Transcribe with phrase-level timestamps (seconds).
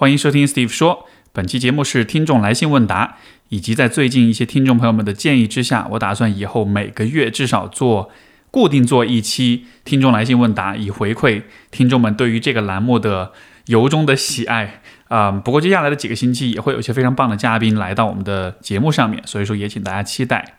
[0.00, 1.06] 欢迎收听 Steve 说。
[1.30, 3.18] 本期节目是听众来信问答，
[3.50, 8.10] 以及在最近一些听众朋友们的建议之下，我打算以后每个月至少做
[8.50, 13.32] 固定做一期听众来信问答，以回馈听众们对于这个栏目的
[13.66, 20.54] 由衷的喜爱啊、不过接下来的几个星期也会有一些非常棒的嘉宾来到我们的节目上面，所以说也请大家期待。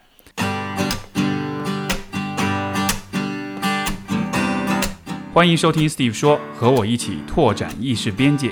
[5.34, 8.52] 欢迎收听 Steve 说，和我一起拓展意识边界。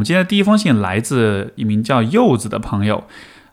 [0.00, 3.04] 们今天的第一封信来自一名叫柚子的朋友。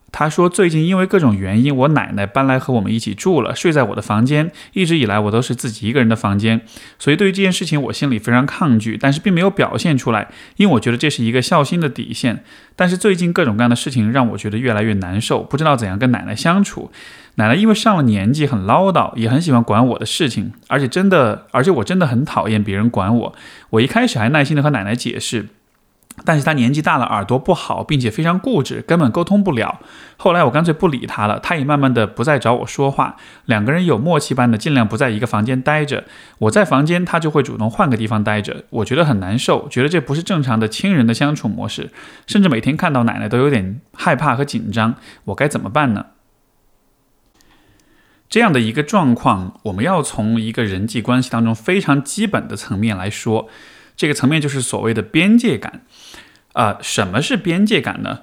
[0.10, 4.50] 他说，最近因为各种原因，我奶奶搬来和我们一起住了，睡在我的房间。
[4.72, 6.62] 一直以来，我都是自己一个人的房间，
[6.98, 12.42] 所以对于这件事情，我心里非常抗拒，但是并没有表现出来，因为我觉得这是一个孝心的底线。
[12.78, 16.90] 但是最近各种各样的事情让我觉得越来越难受，不知道怎样跟奶奶相处。
[17.36, 23.36] 奶奶因为上了年纪，很唠叨，也很喜欢管我的事情，而且真的，而且我真的很讨厌别人管我。
[23.72, 25.48] 我一开始还耐心的和奶奶解释。
[26.26, 29.80] 但是他年纪大了，耳朵不好，并且非常固执，根本沟通不了。
[30.18, 33.16] 后来我干脆不理他了，他也慢慢的不再找我说话。
[33.46, 36.06] 两个人有默契般的尽量不在一个房间待着。
[36.40, 38.66] 我在房间，他就会主动换个地方待着。
[38.72, 41.92] 我觉得很难受，觉得这不是正常的亲人的相处模式，
[42.26, 44.96] 甚至每天看到奶奶都有点害怕和紧张。
[45.26, 46.08] 我该怎么办呢？
[48.28, 53.48] 这样的一个状况，我们要从一个人际关系当中非常基本的层面来说。
[53.96, 55.82] 这个层面就是所谓的边界感，
[56.58, 58.22] 啊，什么是边界感呢？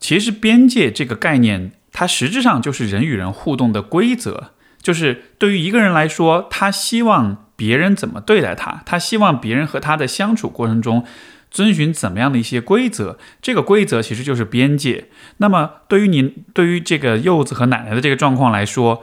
[0.00, 4.52] 其实边界这个概念，它实质上就是人与人互动的规则。
[4.80, 11.04] 就是对于一个人来说，他希望别人怎么对待他，他希望别人和他的相处过程中
[11.50, 13.18] 遵循怎么样的一些规则。
[13.42, 15.08] 这个规则其实就是边界。
[15.36, 19.02] 那么对于您，对于这个柚子和奶奶的这个状况来说，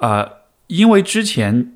[0.00, 0.28] 呃，
[0.66, 1.72] 因为之前。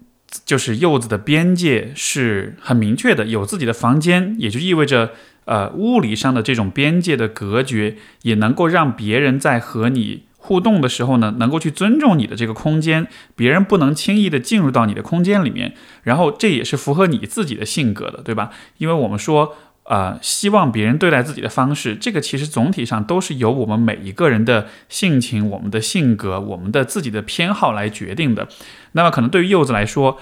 [0.46, 5.12] 就是柚子的边界是很明确的，有自己的房间，也就意味着，
[5.44, 18.50] 呃，物理上的这种边界的隔绝，也能够让别人在和你互动的时候呢，能够去尊重你的这个空间，别人不能轻易的进入到你的空间里面，然后这也是符合你自己的性格的，对吧？
[18.78, 19.54] 因为我们说。
[19.84, 28.46] 呃，希望别人对待自己的方式，这个其实总体上都是由我们每一个人的性情、我们的性格、我们的自己的偏好来决定的。
[28.92, 30.18] 那么，可能对于柚子来说，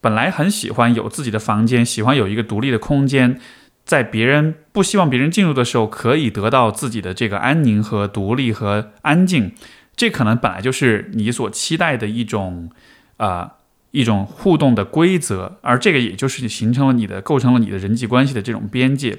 [0.00, 3.38] 本来很喜欢有自己的房间，喜欢有一个独立的空间，
[3.86, 9.52] 在别人不希望别人进入的时候，可以得到自己的这个安宁和独立和安静。
[9.96, 12.70] 这可能本来就是你所期待的一种，
[13.16, 13.52] 啊。
[13.92, 19.16] 一种互动的规则，而这个也就是形成了你的、构成了你的人际关系的这种边界。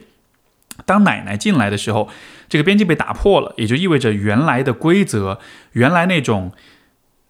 [0.86, 2.08] 当奶奶进来的时候，
[2.48, 5.40] 这个边界被打破了，也就意味着原来的规则、
[5.72, 6.52] 原来那种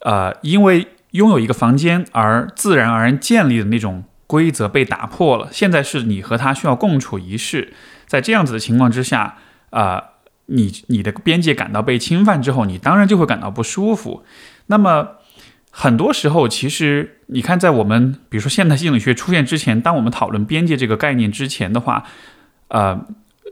[0.01, 5.49] 呃，因为拥有一个房间而自然而然建立的那种规则被打破了。
[5.51, 7.73] 现在是你和他需要共处一室，
[8.05, 9.37] 在这样子的情况之下，
[9.71, 10.03] 啊，
[10.45, 14.23] 你你的边界感到被侵犯之后，你当然就会感到不舒服。
[14.67, 15.13] 那么。
[15.69, 22.03] 很多时候，其实你看，在我们比如说现代心理学出现之前，当我们讨论边界这个概念之前的话，
[22.69, 23.05] 呃，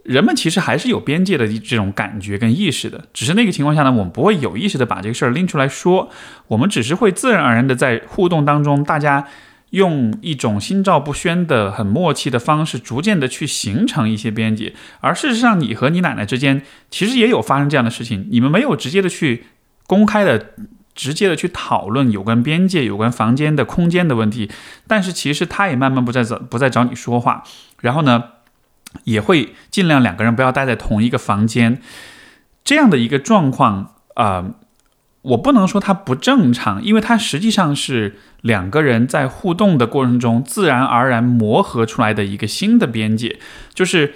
[0.03, 3.05] 人们其实还是有边界的这种感觉跟意识的。
[3.13, 6.09] 只是那个情况下呢，我们不会有意识的把这个事儿拎出来说，
[6.47, 9.27] 我们只是会自然而然的在互动当中，大家
[9.75, 14.73] 用一种心照不宣的、很默契的方式，逐渐的去形成一些边界。
[15.01, 19.45] 而事实上，你和你奶奶之间其实也有发生这样的事情，你们没有直接的去
[19.85, 20.53] 公开的。
[20.95, 24.49] 直接的去讨论有关边界、有关房间的空间的问题，
[24.87, 27.43] 但是其实他也慢慢不再找不再找你说话，
[27.81, 28.23] 然后呢，
[29.03, 31.81] 也会尽量两个人不要待在同一个房间，
[32.63, 34.51] 这样的一个状况啊，
[35.25, 43.37] 我不能说它不正常，因为它实际上是两个人在互动的过程中自然而然磨合出来的一个新的边界，
[43.73, 44.13] 就是。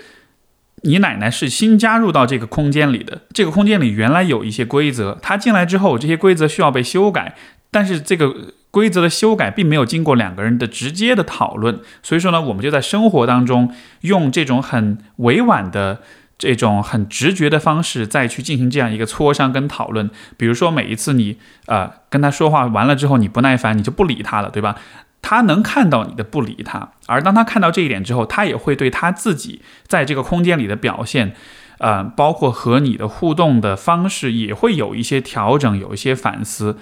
[0.84, 7.35] 你奶奶是新加入到这个空间里的，这个空间里原来有一些规则，她进来之后，这些规则需要被修改，
[7.70, 8.34] 但是这个
[8.72, 13.70] 规则的修改并没有经过两个人的直接的讨论，所以说呢，我们就在生活当中
[14.03, 16.00] 用这种很委婉的、
[16.40, 20.09] 这种很直觉的方式再去进行这样一个磋商跟讨论。
[20.38, 21.38] 比如说每一次你
[21.68, 24.76] 呃跟他说话完了之后，你不耐烦，你就不理他了，对吧？
[25.22, 31.36] 他能看到你的不理他，而当他看到这一点之后，他也会对他自己在这个空间里的表现，
[31.80, 36.78] 呃，包括和你的互动的方式，也会有一些调整，有一些反思。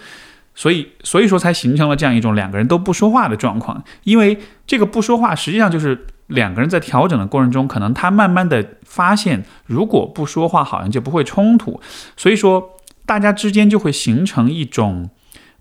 [0.53, 3.83] 所以，所以说才形成了这样一种两个人都不说话的状况。
[4.03, 11.81] 因为这个不说话，实际上就是两个人在调整的过程中，可能他慢慢的发现，如果不说话，好像就不会冲突。
[12.15, 12.73] 所以说。
[13.07, 15.09] 大家之间就会形成一种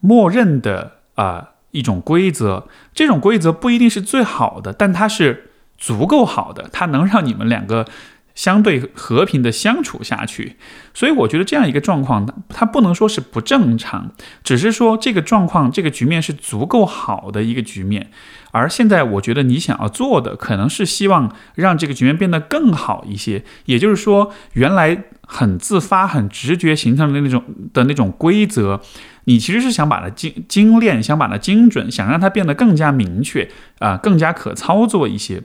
[0.00, 2.66] 默认的啊一种规则。
[2.92, 7.86] 这种规则不一定是最好的，但它是足够好的，它能让你们两个。
[8.34, 10.56] 相对和平的相处下去，
[10.92, 14.10] 所以我觉得这样一个状况，它不能说是不正常，
[14.44, 18.10] 只是说这个状况、这个局面是足够好的一个局面。
[18.56, 23.44] 而现在，我觉得你想要做的，可能是希望让这个局面变得更好一些。
[23.66, 27.44] 也就是说，原来很自发、很直觉形成的那种
[27.74, 28.80] 的那种规则，
[29.24, 35.42] 你其实是想把它精精炼，想把它精准，想让它变得更加明确啊，更加可操作一些。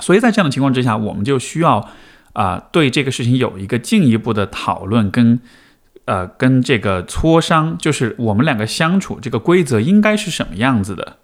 [0.00, 1.86] 所以在这样的情况之下，我们就需要
[2.32, 5.38] 啊对这个事情有一个进一步的讨论，跟
[6.06, 11.18] 呃跟这个磋商，就是我们两个相处这个规则应该是什么样子的。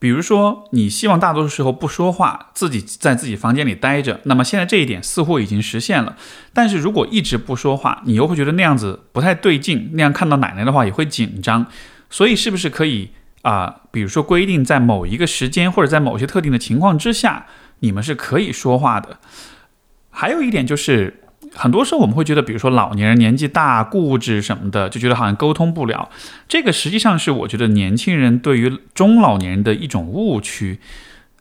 [0.00, 6.16] 比如说，你希望大多数时候不说话，自己在自己房间里待着，那么现在这一点似乎已经实现了。
[6.52, 11.66] 但是如果一直不说话，你又会觉得那样子不太对劲，那样看到奶奶的话也会紧张。
[12.08, 13.10] 所以是不是可以？
[13.42, 17.46] 啊，比如说规定在某一个时间或者在某些特定的情况之下，
[17.78, 19.18] 你们是可以说话的。
[20.10, 21.19] 还有一点就是，
[21.54, 26.08] 很多时候我们会觉得，比如说老年人年纪大、固执什么的，就觉得好像沟通不了。
[26.48, 30.78] 这个实际上是我觉得年轻人对于中老年人的一种误区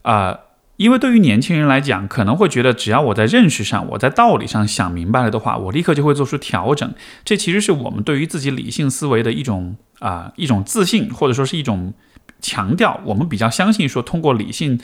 [0.02, 0.40] 啊。
[0.78, 6.90] 因为对于年轻人来讲，可能会觉得只要我在认识上、我在道理上想明白了的话，我立刻就会做出调整。
[7.26, 11.94] 这其实是我们对于自己理性思维的一种啊一种自信，或者说是一种
[12.40, 13.02] 强调。
[13.04, 14.80] 我们比较相信说，通过理性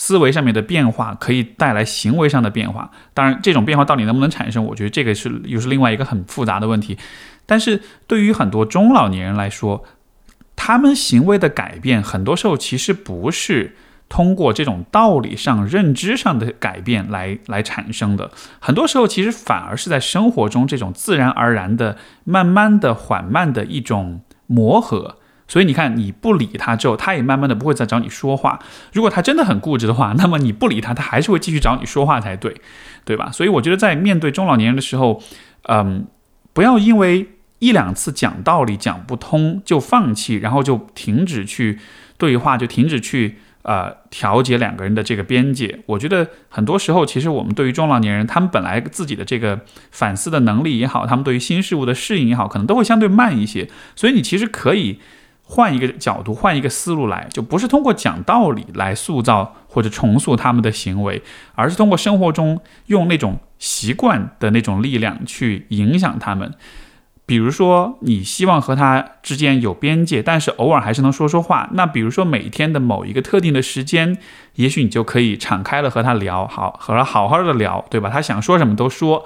[0.00, 2.90] 思维上面的变化，可以带来行为上的变化。
[3.12, 6.96] 当然，这种变化到底能不能产生，我觉得这个是又是另外一个很复杂的问题。
[7.44, 9.84] 但是对于很多中老年人来说，
[10.56, 13.76] 他们行为的改变，很多时候其实不是。
[14.12, 25.18] 通过这种道理上、认知上的改变来来产生的，很多时候其实反而是在生活中这种自然而然的、慢慢的、缓慢的一种磨合。
[25.50, 28.58] 所以你看，你不理他之后，他也慢慢的不会再找你说话。
[28.94, 32.54] 如果他真的很固执的话，那么你不理他，他还是会继续找你说话才对，
[33.04, 33.30] 对吧？
[33.30, 35.20] 所以我觉得在面对中老年人的时候，
[35.64, 36.06] 嗯，
[36.52, 37.26] 不要因为
[37.58, 41.78] 一两次讲道理讲不通就放弃，然后就停止去
[42.16, 43.36] 对话，就停止去。
[43.62, 49.60] 呃，调节两个人的这个边界，我觉得很多时候，其实我们对于中老年人，他们本来自己的这个
[49.90, 53.68] 反思的能力也好，他们对于新事物的适应也好，可能都会相对慢一些。
[53.94, 54.98] 所以你其实可以
[55.50, 61.20] 换一个角度，换一个思路来，就不是通过讲道理来塑造或者重塑他们的行为，
[61.56, 66.54] 而是通过生活中用那种习惯的那种力量去影响他们。
[67.26, 71.68] 比如说，你希望和他之间有边界，但是偶尔还是能说说话。
[71.74, 74.18] 那比如说，每天的某一个特定的时间，
[74.54, 78.08] 也许你就可以敞开了和他聊，好和他好好的聊，对吧？
[78.08, 79.24] 他想说什么都说。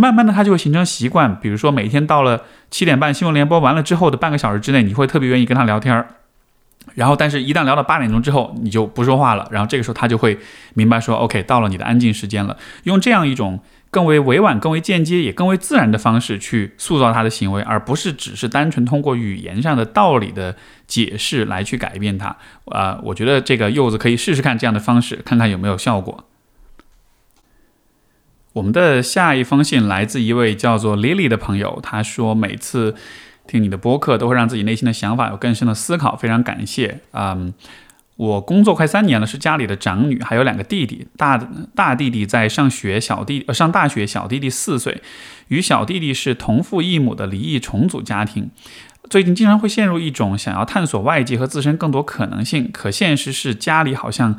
[0.00, 1.38] 慢慢的，他就会形成习惯。
[1.40, 6.08] 比如说，每天到了七点半新闻联播完了之后的半个小时之内，你会特别愿意跟他聊天儿。
[6.94, 9.46] 然后，但是一旦聊到八点钟之后，你就不说话了。
[9.50, 10.38] 然后这个时候，他就会
[10.74, 12.56] 明白说，OK，到了你的安静时间了。
[12.84, 13.60] 用这样一种。
[13.92, 20.54] 更为委婉、更为间接，也更为自然的方式去塑造他的行为，而不是只是单纯通过语言上的道理的
[20.86, 22.36] 解释来去改变他。
[22.66, 26.24] 啊，我觉得这个柚子可以试试看这样的方式，看看有没有效果。
[28.52, 32.94] 我们的下一封信来自一位叫做 Lily 的朋友，他说每次
[33.46, 37.00] 听你的播客都会让自己内心的想法有更深的思考，非常感谢。
[37.12, 37.52] 嗯。
[38.16, 41.06] 我工作快三年了，是家里的长女，还有两个弟弟。
[41.16, 41.38] 大
[41.74, 45.00] 大弟弟在上学，小弟呃上大学，小弟弟四岁。
[45.48, 48.50] 与小弟弟是同父异母的离异重组家庭。
[49.08, 54.36] 最近经常会陷入一种想要探索外界和自身更多可能性，可现实是家里好像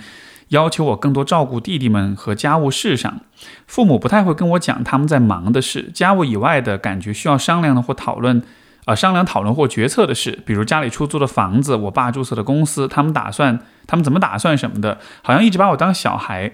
[0.52, 3.20] 要求我更多照顾弟弟们和家务事上。
[3.68, 8.42] 父母不太会跟我讲他们在忙的事，家务以外的感觉需要商量的或讨论。
[8.86, 16.52] 啊，商量讨论或决策的事，比如家里出租的房子，我爸注册的公司，他们打算，他们怎么打算什么的，好像一直把我当小孩。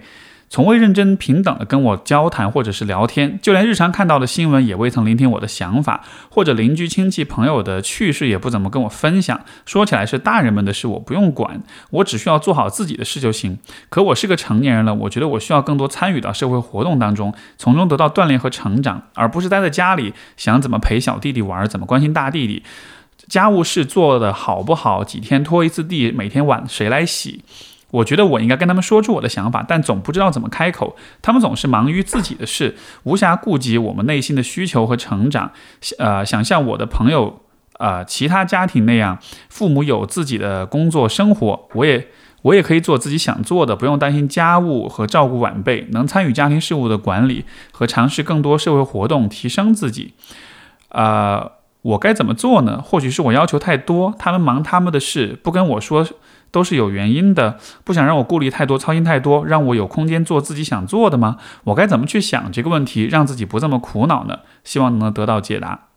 [0.50, 9.40] 从未认真平等的跟我交谈或者是聊天，就连日常看到的新闻也未曾聆听我的想法，或者邻居亲戚朋友的趣事也不怎么跟我分享。
[9.66, 13.58] 说起来是大人们的事，我不用管，我只需要做好自己的事就行。
[13.88, 22.62] 可我是个成年人了，我觉得我需要更多参与到社会活动当中，从中得到锻炼和成长，而不是待在家里想怎么陪小弟弟玩，怎么关心大弟弟，
[23.28, 27.42] 家务事做的好不好，几天拖一次地，每天碗谁来洗。
[27.90, 30.94] 我觉得我应该跟他们说出我的想法，但总不知道怎么开口。
[31.22, 35.50] 他们总是忙于自己的事，无暇顾及我们内心的需求和成长。
[35.98, 37.40] 呃，想像我的朋友，
[37.78, 39.18] 呃，其他家庭那样，
[39.48, 42.08] 父母有自己的工作生活，我也
[42.42, 50.12] 我也可以做自己想做的，不用担心家务和照顾晚辈，能参与家庭事务的管理和尝试更多社会活动，提升自己。
[50.90, 51.52] 呃，
[51.82, 52.82] 我该怎么做呢？
[52.82, 56.06] 或许是我要求太多，他们忙他们的事，不跟我说
[56.50, 61.38] 都是有原因的，不想让我顾虑太多，操心太多，让我有空间做自己想做的吗？
[61.64, 64.40] 我该怎么去想这个问题，让自己不这么苦恼呢？
[64.64, 65.88] 希望能得到解答。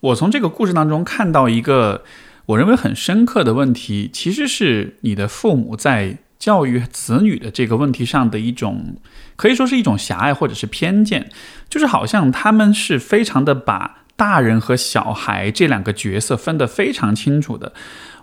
[0.00, 2.04] 我从这个故事当中看到一个
[2.46, 6.18] 我认为很深刻的问题，其实是你的父母在。
[6.36, 8.96] 教育子女的这个问题上的一种，
[9.34, 11.30] 可以说是一种狭隘或者是偏见，
[11.70, 17.72] 就是好像他们是非常的把大人和小孩这两个角色分得非常清楚的。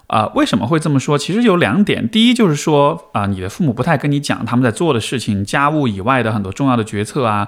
[0.07, 1.17] 啊，为什么会这么说？
[1.17, 7.47] 其实有两点，第一就是说啊，你的父母不太跟你讲他们在做的事情，家务以外的很多重要的决策啊。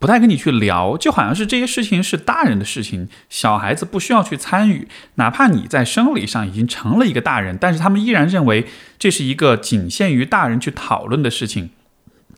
[0.00, 4.88] 不太跟你去聊，就好像是这些事情是大人的事情，小孩子不需要去参与。
[5.14, 8.66] 哪怕你在生理上已经成了一个大人，但是他们依然认为
[8.98, 11.70] 这是一个仅限于大人去讨论的事情。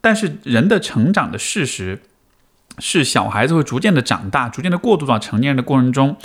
[0.00, 2.02] 但是人的成长的事实
[2.78, 6.16] 是，小孩子会逐渐的长大，逐渐的过渡到成年人的过程中。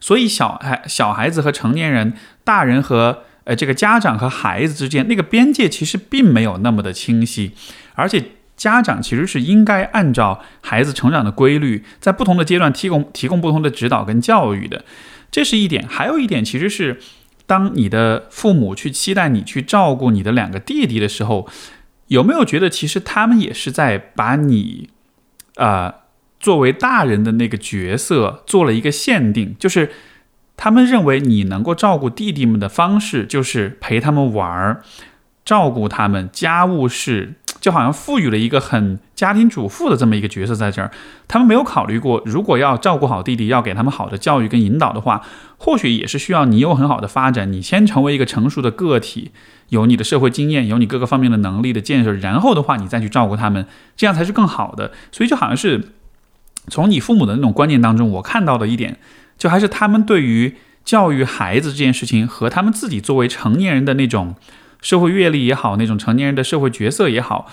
[0.00, 2.14] 所以，小孩、小孩子和成年人、
[2.44, 7.52] 大人和呃这个家长和孩子之间那个边界其实并没有那么的清晰，
[7.94, 8.32] 而且。
[8.60, 14.84] 家长其实是应该按照孩子成长的规律，在不同的阶段提供提供不同的指导跟教育的，
[15.30, 15.88] 这是一点。
[15.88, 17.00] 还有一点，其实是
[17.46, 21.48] 当你的父母去期待你去照顾你的两个弟弟的时候，
[22.08, 24.90] 有没有觉得其实他们也是在把你，
[25.60, 25.94] 呃，
[26.40, 29.92] 作为大人的那个角色做了一个限定，就是
[30.56, 34.82] 他们认为你能够照顾弟弟们的方式就是陪他们玩儿，
[35.44, 37.34] 照顾他们，家务事。
[37.60, 40.90] 就好像赋予了一个很家庭主妇的这么一个角色在这儿，
[41.28, 45.20] 他们没有考虑过，如果要照顾好弟弟，要给他们好的教育跟引导的话，
[45.58, 49.32] 或许也是需要你有很好的发展，你先成为一个成熟的个体，
[49.70, 54.92] 有你的社会经验，有你各个方面的能力的建设，然后的话你再去照顾他们，这样才是更好的。
[55.10, 55.92] 所以就好像是
[56.68, 58.98] 从你父母的那种观念当中，我看到的一点，
[59.36, 64.36] 就还是他们对于教育孩子这件事情和他们自己作为成年人的那种。
[64.82, 67.52] 社会阅历也好，那种成年人的社会角色也好，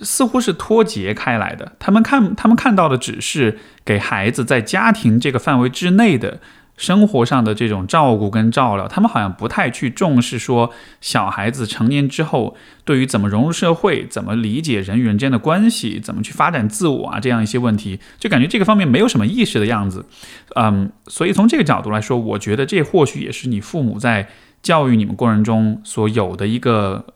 [0.00, 1.72] 似乎是脱节开来的。
[1.78, 6.40] 他们看，他们看到的只是给孩子在家庭这个范围之内的
[6.78, 8.88] 生活上的这种照顾跟照料。
[8.88, 12.56] 他们好像不太去重视说，小孩子成年之后，
[12.86, 20.06] 对于怎么融入社会、怎么理解人与人之间的关系、怎么去发展自我啊这样一些问题，就感觉这个方面没有什么意识的样子。
[20.54, 24.28] 嗯，所以从这个角度来说，我觉得这或许也是你父母在。
[24.60, 27.06] 教育你们过程中所有的一个，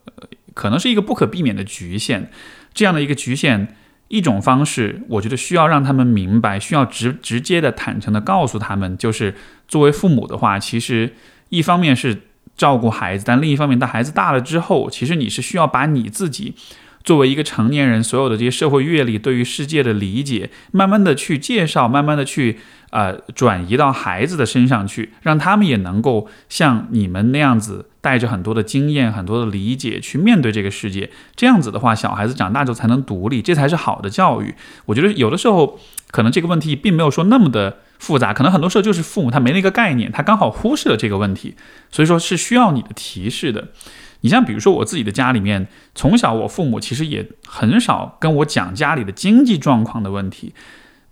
[0.54, 2.28] 可能是一个不可避免的局限，
[2.72, 3.74] 这样的一个局限，
[4.12, 9.34] 一种方式，我觉得需要让他们明白，需要直直接的、坦诚的告诉他们，就是
[9.66, 11.14] 作为父母的话，其实
[11.48, 12.20] 一方面是
[12.54, 16.54] 照顾孩子，但另一方面，当孩子大了之后，其实你是需要把你自己。
[17.02, 22.58] 作为一个成年人，所有的这些社会阅历、对于世界的理解，慢慢的去介绍，慢慢的去
[22.92, 31.10] 呃转移到孩子的身上去，让他们也能够像你们那样子，带着很多的经验、很多的理解去面对这个世界。
[31.34, 34.54] 这样子的话，小孩子长大之后才能独立，这才是好的教育。
[34.84, 35.80] 我觉得有的时候
[36.10, 41.54] 可能这个问题并没有说那么的复杂，可能很多时候就是父母他没那个概念，他刚好忽视了这个问题，
[41.90, 43.68] 所以说是需要你的提示的。
[44.24, 50.54] 你像比如说我自己的家里面，从小我父母其实也很少跟我讲家里的经济状况的问题，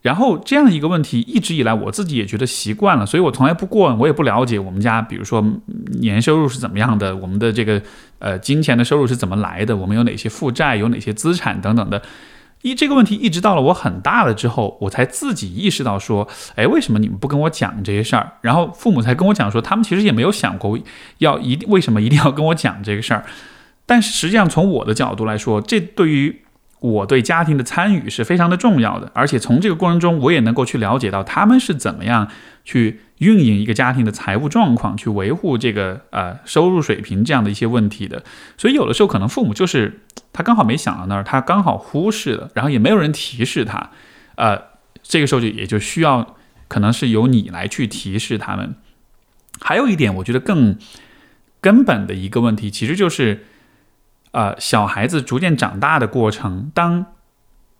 [0.02, 5.44] 然后这样一个问题一直以来我自己也觉得习惯了，所以我从来不过问，我也不了解我们家，比如说
[6.00, 7.80] 年收入是怎么样的，我们的这个
[8.18, 12.00] 呃金钱的收入是怎么来的，我们有哪些负债，有哪些资产等等的。
[12.62, 18.32] 一这个问题一直到了我很大了之后，我才自己意识到说，哎，为什么你们不跟我讲这些事儿？
[18.42, 20.78] 然后父母才跟我讲说，他们其实也没有想过
[21.18, 23.24] 要一定为什么一定要跟我讲这个事儿。
[23.86, 26.42] 但是实际上从我的角度来说，这对于
[26.80, 32.28] 我对家庭的参与是非常的重要的，而且从这个过程中，我也能够去了解到他们是怎么样
[32.64, 33.00] 去。
[33.20, 38.24] 运营一个家庭的财务状况，去维护这个呃收入水平这样的一些问题的，
[38.56, 40.00] 所以有的时候可能父母就是
[40.32, 43.90] 他刚好没想到那儿，他刚好忽视了，然后也没有人提示他，
[44.36, 44.58] 呃，
[45.02, 46.34] 这个时候就也就需要
[46.66, 48.74] 可能是由你来去提示他们。
[49.60, 50.78] 还有一点，我觉得更
[51.60, 53.44] 根本的一个问题，其实就是
[54.32, 57.06] 呃小孩子逐渐长大的过程，当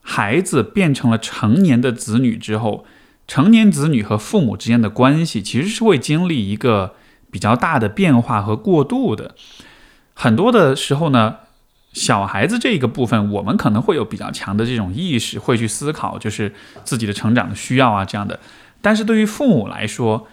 [0.01, 2.85] 孩子变成了成年的子女之后。
[3.29, 6.97] 成年子女和父母之间的关系其实是会经历一个
[7.31, 9.37] 比较大的变化和过渡的。
[10.15, 11.37] 很多的时候呢，
[11.93, 16.53] 小孩子这个部分，我们可能会有比较强的这种意识，会去思考就是
[16.83, 18.41] 自己的成长的需要啊这样的。
[18.83, 20.27] 但是对于父母来说，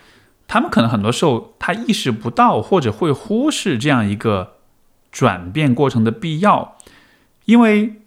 [0.47, 4.53] 他们可能很多时候他意识不到，或者会忽视这样一个
[5.17, 6.77] 转变过程的必要，
[7.45, 8.01] 因为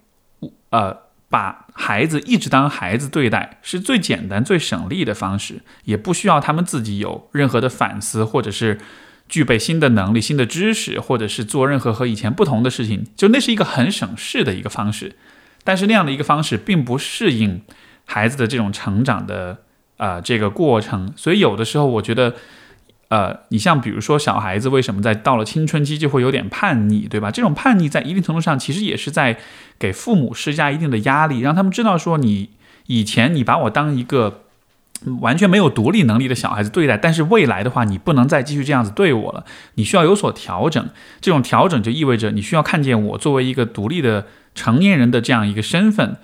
[0.69, 1.11] 呃。
[1.31, 8.77] 把孩子一直当孩子对待，是最简单、最省力的方式，也不需要他们自己有任何的反思，或者是
[9.29, 13.07] 具备新的能力、新的知识，或者是做任何和以前不同的事情。
[13.15, 15.15] 就那是一个很省事的一个方式，
[15.63, 17.61] 但是那样的一个方式并不适应
[18.03, 19.59] 孩子的这种成长的
[19.95, 22.35] 啊这个过程，所以有的时候我觉得。
[23.11, 27.29] 呃，你像比如说小孩子为什么在到了青春期就会有点叛逆，对吧？
[27.29, 29.37] 这种叛逆在一定程度上其实也是在
[29.77, 32.51] 给父母施加一定的压力，让他们知道说你
[32.87, 34.43] 以前你把我当一个
[35.19, 39.43] 完全没有独立能力的小孩子对待，但是未来的话你不能再继续这样子对我了，
[39.75, 40.89] 你需要有所调整。
[41.19, 46.15] 这种调整就意味着你需要看见我作为一个独立的成年人的这样一个身份，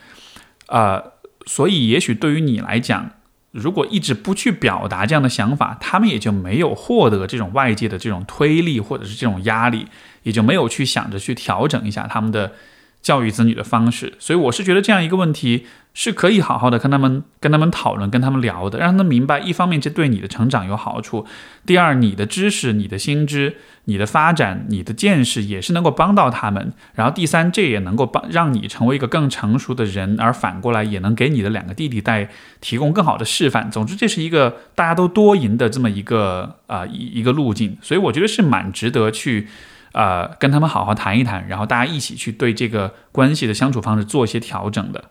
[0.68, 1.04] 啊，
[1.46, 3.12] 所以也许对于你来讲。
[3.52, 9.88] 如果一直不去表达这样的想法，他们也就没有获得这种外界的这种推力或者是这种压力，
[10.24, 12.52] 也就没有去想着去调整一下他们的。
[13.02, 21.26] 教育子女的方式，所以我是觉得这样一个问题是可以好好的跟他们跟他们讨论，跟他们聊的，让他们明白，一方面这对你的成长有好处，
[21.66, 33.72] 第二，你的知识、你的心知、你的发展、你的见识也是能够帮到他们，然后第三，这也能够帮让你成为一个更成熟的人，而反过来也能给你的两个弟弟带提供更好的示范。
[33.72, 39.48] 总之，这是一个大家都多赢的这么一个啊一一个路径，所以我觉得是蛮值得去。
[39.98, 45.06] 呃，跟他们好好谈一谈，然后大家一起去对这个关系的相处方式做一些调整的。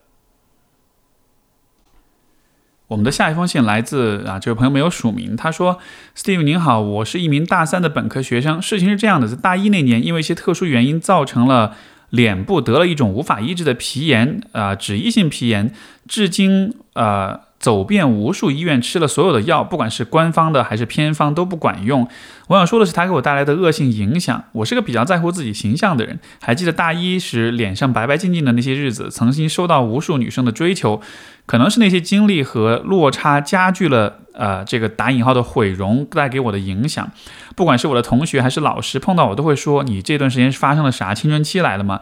[2.86, 5.80] 我们的下一封信来自啊，这位朋友没有署名，他说
[6.16, 8.62] ：“Steve 您好，我是一名大三的本科学生。
[8.62, 11.74] 事情是这样的，在大一那年，因为一些特殊原因，造成了
[12.10, 15.72] 脸部得了一种无法医治的皮炎，啊，脂溢性皮炎，
[16.06, 22.06] 至今呃。”走遍无数医院，吃了所有的药，不管是官方的还是偏方都不管用。
[22.48, 24.44] 我想说的是，它给我带来的恶性影响。
[24.52, 31.00] 我是个比较在乎自己形象的人，还记得大一时脸上白白净净的那些日子，曾经收到无数女生的追求。
[31.46, 37.10] 可能是那些经历和落差加剧了，呃，这个打引号的毁容带给我的影响。
[37.54, 41.14] 不管是我的同学还是老师，碰到我都会说：“你这段时间是发生了啥？
[41.14, 42.00] 青春期来了吗？”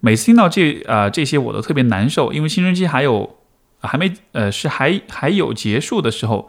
[0.00, 3.36] 每次听到这呃这些，我都特别难受，因为青春期还有。
[3.80, 6.48] 还没，呃，是还还有结束的时候，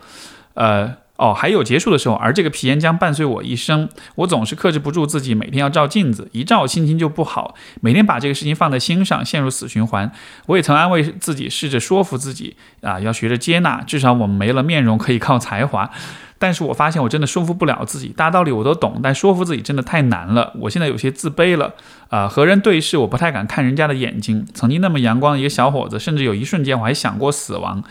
[0.53, 3.89] 呃，哦，还有结束的时候，而这个皮炎将伴随我一生。
[4.15, 10.11] 我总是克制不住自己，每天要照镜子，一照心情就不好，每天把这个事情放在心上，陷入死循环。
[10.45, 15.91] 我也曾安慰自己，试着说服自己，啊，要学着接纳，至少我们没了面容，可以靠才华。
[16.39, 20.53] 但是我发现我真的说服不了自己，大道理我都懂，但说服自己真的太难了。
[20.59, 21.73] 我现在有些自卑了，
[22.09, 24.45] 啊，和人对视我不太敢看人家的眼睛。
[24.53, 27.83] 曾经那么阳光的一个小伙子，甚至有一瞬间我还想过死亡。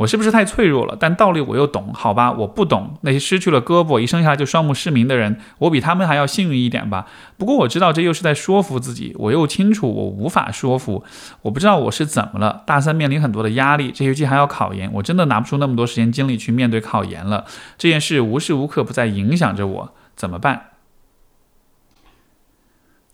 [0.00, 0.96] 我是不是太脆弱了？
[0.98, 7.06] 但道理我又懂，好吧，我不懂那些失去了胳膊一生下来就双目失明的人，我比他们还要幸运一点吧。
[7.36, 11.04] 不过我知道这又是在说服自己，我又清楚我无法说服。
[11.42, 12.62] 我不知道我是怎么了。
[12.66, 17.44] 大三面临很多的压力，这学期还要考研，我真的拿不出那么多时间精力去面对考研了。
[17.76, 20.68] 这件事无时无刻不在影响着我，怎么办？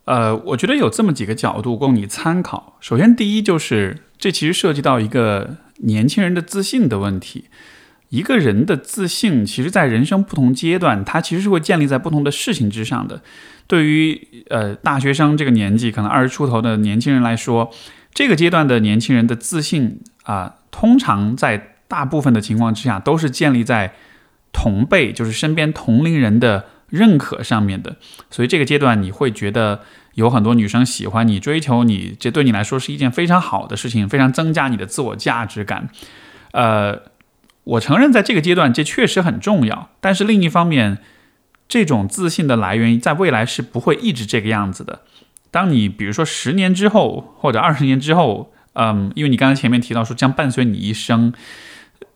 [0.04, 2.76] 呃，我觉得有这么几个角度供你参考。
[2.78, 5.56] 首先，第一就是这其实涉及到一个。
[5.78, 7.44] 年轻人的自信的问题，
[8.08, 13.22] 一个人的自信，其实在人生不同阶段，它其实是会建立在不同的事情之上的。
[13.66, 17.70] 对于呃大学生这个年纪，可能二十出头的年轻人来说，
[18.14, 23.92] 这个阶段的年轻人的自信啊，通常在大部分的情况之下，都是建立在
[24.52, 27.96] 同辈，就是身边同龄人的认可上面的。
[28.30, 29.82] 所以这个阶段，你会觉得。
[30.16, 35.90] 有很多女生喜欢你、追求你，这对你来说是一件非常好的事情，非常增加你的自我价值感。
[36.52, 37.02] 呃，
[37.64, 40.98] 我承认在这个阶段这确实很重要，但是另一方面，
[41.68, 45.02] 这种自信的来源在未来是不会一直这个样子的。
[45.50, 51.34] 当你比如说十年之后或者二十年之后，嗯，因为你刚才前面提到说将伴随你一生，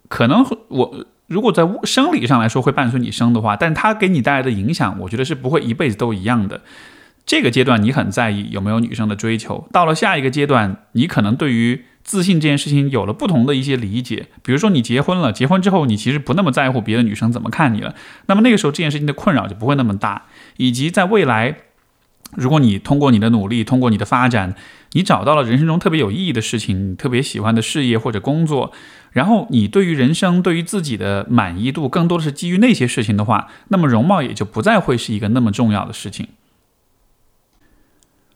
[0.09, 6.63] 可能我如果在生理上来说会伴随你生的话，但它给你带来的影响，我觉得是不会一辈子都一样的。
[7.27, 14.27] 这个阶段你很在意有没有女生的追求，到了下一个阶段，你可能对于自信这件事情有了不同的一些理解。
[14.43, 17.95] 比如说你结婚了，结婚之后你其实不那么在乎别的女生怎么看你了，
[18.27, 20.27] 那么那个时候这件事情的困扰就不会那么大。
[20.57, 21.57] 以及在未来，
[22.35, 24.57] 如果你通过你的努力，通过你的发展，
[24.93, 28.73] 你找到了人生中特别有意义的事情，特别喜欢的事业或者工作，
[29.13, 36.27] 然后你对于人生、对于自己的满意度更多的是基于那些事情的话，那么容貌也就不再会是一个那么重要的事情。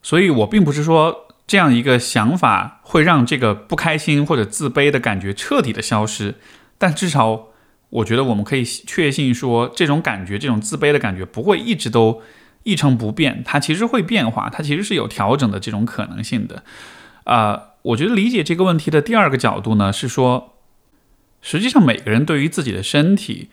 [0.05, 6.35] 所以，我并不是说这样一个想法会让这个不开心或者自卑的感觉彻底的消失，
[6.77, 7.47] 但至少，
[7.89, 12.21] 我觉得我们可以确信说，这种感觉，这种自卑的感觉不会一直都
[12.65, 16.63] 一成不变，它其实会变化，它其实是有调整的这种可能性的。
[17.25, 20.59] 啊，我觉得理解这个问题的第二个角度呢，是说，
[21.41, 23.49] 实际上每个人对于自己的身体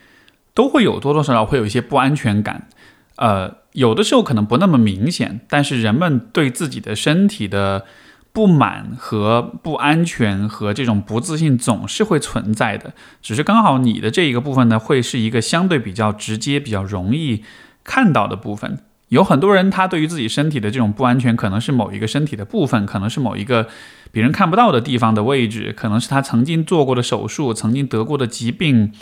[0.52, 2.68] 都会有多多少少会有一些不安全感。
[3.16, 7.86] 呃，有的时候可能不那么明显，但是人们对自己的身体的
[8.32, 12.92] 不满和不安全和这种不自信总是会存在的。
[13.22, 17.42] 只是刚好你的这一个部分呢，会是一个相对比较直接、比较容易
[17.82, 18.78] 看到的部分。
[19.08, 23.68] 有很多人，他对于自己身体的这种不安全，可能是某一个身体的部分，可能是某一个
[24.10, 28.92] 别人看不到的地方的位置，可能是他曾经做过的手术、曾经得过的疾病，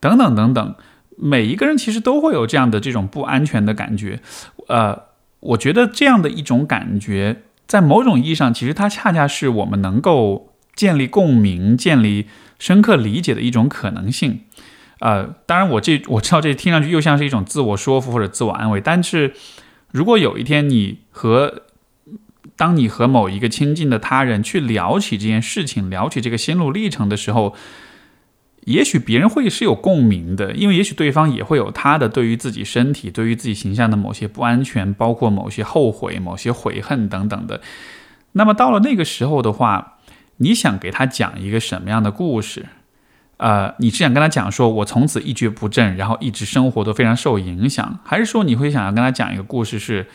[0.00, 0.74] 等等等等。
[1.16, 4.20] 每一个人其实都会有这样的这种不安全的感觉。
[4.68, 5.02] 呃，
[5.40, 12.26] 我觉得这样的一种感觉，在某种意义上，其实它恰恰是我们能够建立共鸣、建立
[12.58, 14.40] 深刻理解的一种可能性。
[15.00, 18.80] 呃，当然，我这我知道这听上去又像是一种自我说服或者自我安慰。
[18.80, 19.34] 但是，
[19.92, 21.62] 如果有一天你和
[22.56, 27.54] 当你和某一个亲近的他人去聊起这件事情，聊起这个心路历程的时候，
[28.64, 37.60] 也许别人会是有共鸣的，因为也许对方也会有他的对于自己身体、对于自己形象的某些不安全，包括某些后悔、某些悔恨等等的。
[38.32, 39.98] 那么到了那个时候的话，
[40.38, 42.66] 你想给他讲一个什么样的故事？
[43.36, 50.06] 呃，你是想跟他讲说，我从此一蹶不振，然后一直生活都非常受影响，还是说你会想要跟他讲一个故事，是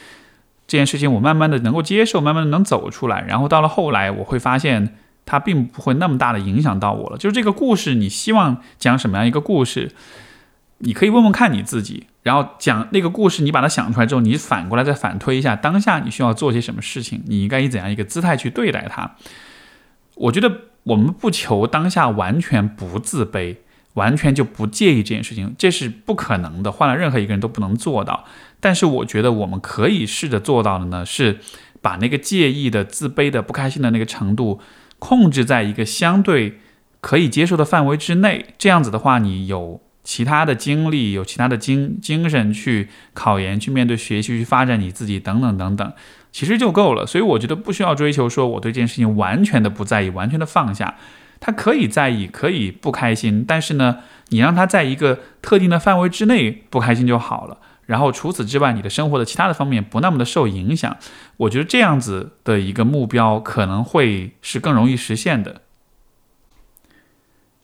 [0.66, 4.96] 这件事情我慢慢的能够接受，慢慢的能走出来，然后到了后来我会发现
[5.30, 7.18] 它并不会那么大的影响到我了。
[7.18, 9.92] 就是这个故事，你希望讲什么样一个故事？
[10.80, 19.16] 你可以问问看你自己，然后讲那个故事，你把它想出来之后，你反过来再反推一下当下你需要做些什么事情，你应该以怎样一个姿态去对待它？
[20.16, 20.62] 我觉得。
[20.84, 23.58] 我们不求当下完全不自卑，
[23.96, 28.24] 完全就不介意这件事情，这是不可能的，换了任何一个人都不能做到。
[28.62, 31.40] 但是我觉得我们可以试着做到的呢，是
[31.82, 34.62] 把那个介意的、自卑的、不开心的那个程度
[35.00, 36.60] 控制在一个相对
[37.02, 38.46] 可以接受的范围之内。
[38.58, 45.94] 这样子的话，你有其他的精力，有其他的精精神去考研、去面对学习、去发展你自己等等等等。
[46.32, 50.96] 其实就够了，所以我觉得不需要追求说我对这件事情完全的不在意，完全的放下。
[51.40, 57.58] 他可以在意，可以不开心，但是呢，你让他在一个特定的范围之内不开心就好了。
[57.90, 60.96] 然后除此之外，你的生活的其他的方面不那么的受影响。
[61.38, 65.64] 我觉得这样子的一个目标可能会是更容易实现的。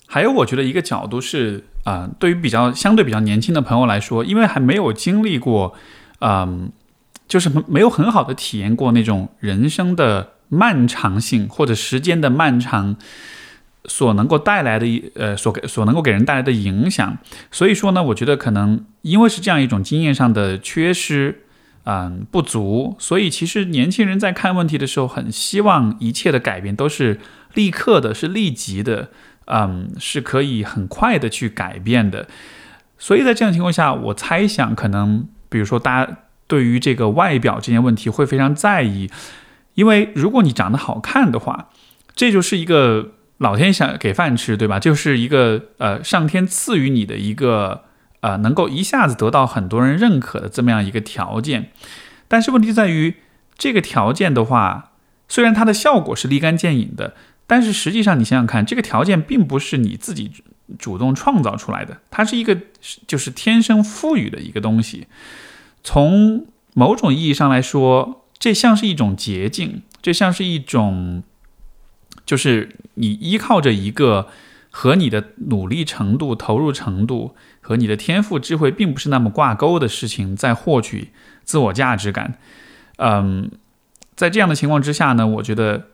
[0.08, 5.76] 还有，我觉得一个角度是啊，对于比较相对比较年轻的朋友来说，因为还没有经历过，
[6.22, 6.72] 嗯。
[7.28, 12.98] 就是没有很好的体验过那种人生的漫长性或者时间的漫长
[13.88, 17.18] 所能够带来的一呃所给所能够给人带来的影响，
[17.52, 21.44] 所以说呢，我觉得可能因为是这样一种经验上的缺失，
[21.84, 27.20] 嗯不足，所以其实年轻人在看问题的时候，很希望一切的改变都是
[27.54, 29.10] 立刻的，是立即的，
[29.46, 32.28] 嗯是可以很快的去改变的，
[32.98, 36.18] 所以在这样情况下，我猜想可能比如说大家。
[36.48, 39.10] 对于这个外表这件问题会非常在意，
[39.74, 41.70] 因为如果你长得好看的话，
[42.16, 44.80] 这就是一个老天想给饭吃，对吧？
[44.80, 47.84] 就是一个呃上天赐予你的一个
[48.22, 51.72] 呃能够一下子得到很多人认可的这么样一个条件。
[52.28, 53.16] 但是问题在于
[53.58, 54.92] 这个条件的话，
[55.28, 57.14] 虽然它的效果是立竿见影的，
[57.46, 60.32] 但是实际上你想想看，这个条件并不是你自己
[60.80, 62.58] 主动创造出来的，它是一个
[63.06, 65.08] 就是天生赋予的一个东西。
[65.84, 71.24] 从某种意义上来说，这像是一种捷径，这像是一种，
[72.26, 74.28] 就是你依靠着一个
[74.70, 81.10] 和你的努力程度、投入程度和你的天赋智慧并不是那么挂钩的事情，在获取
[81.44, 82.38] 自我价值感。
[82.98, 83.50] 嗯，
[84.16, 85.88] 在这样的情况之下呢，我觉得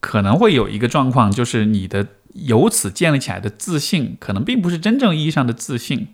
[0.00, 6.08] 可能会有一个状况，就是你的由此建立起来的自信，可能并不是真正意义上的自信。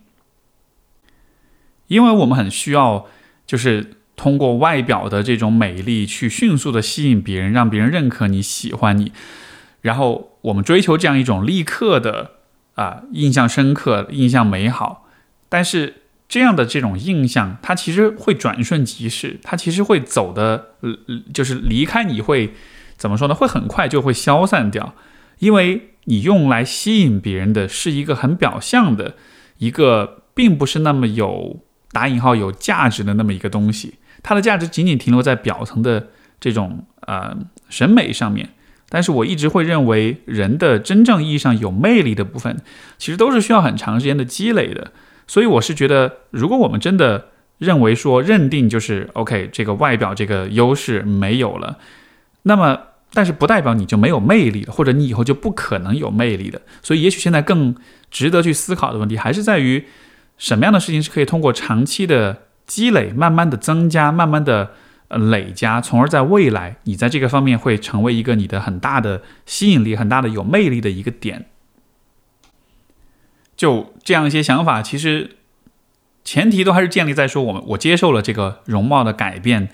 [1.87, 3.07] 因为我们很需要，
[3.47, 9.13] 就是通过外表的这种美丽去迅速的吸引别人，让别人认可你、喜欢你，
[9.79, 12.31] 然后我们追求这样一种立刻的
[12.75, 15.07] 啊印象深刻、印象美好。
[15.47, 20.97] 但是这样的这种印象，它其实会转瞬即逝，它其实会走的，呃
[21.33, 22.53] 就是离开你会
[22.97, 23.33] 怎么说呢？
[23.33, 24.95] 会很快就会消散掉，
[25.37, 29.15] 因为你用来吸引别人的是一个很表象的
[29.59, 31.61] 一个，并不是那么有。
[31.91, 36.07] 打引号有价值的那么一个东西，它的价值仅仅停留在表层的
[36.39, 37.35] 这种呃
[37.69, 38.49] 审美上面。
[38.91, 42.57] 但是我一直会认为，人的真正意义上有魅力的部分，
[42.97, 44.91] 其实都是需要很长时间的积累的。
[45.27, 47.27] 所以我是觉得，如果我们真的
[47.59, 51.77] 认为说认定就是 OK，这个外表这个优势没有了，
[52.41, 52.79] 那么
[53.13, 56.59] 但是不代表你就没有魅力了，或者你以后就不可能有魅力的。
[56.81, 57.75] 所以，也许现在更
[58.09, 59.85] 值得去思考的问题，还是在于
[60.39, 62.37] 什么样的事情是可以通过长期的
[62.69, 64.73] 积累，慢慢的增加，慢慢的
[65.07, 71.47] 呃累加，从而在未来你在这个方面会成为一个你的很大的吸引力、很大的有魅力的一个点。
[73.57, 75.37] 就这样一些想法，其实
[76.23, 79.69] 前提都还是建立在说我们我接受了这个容貌的改变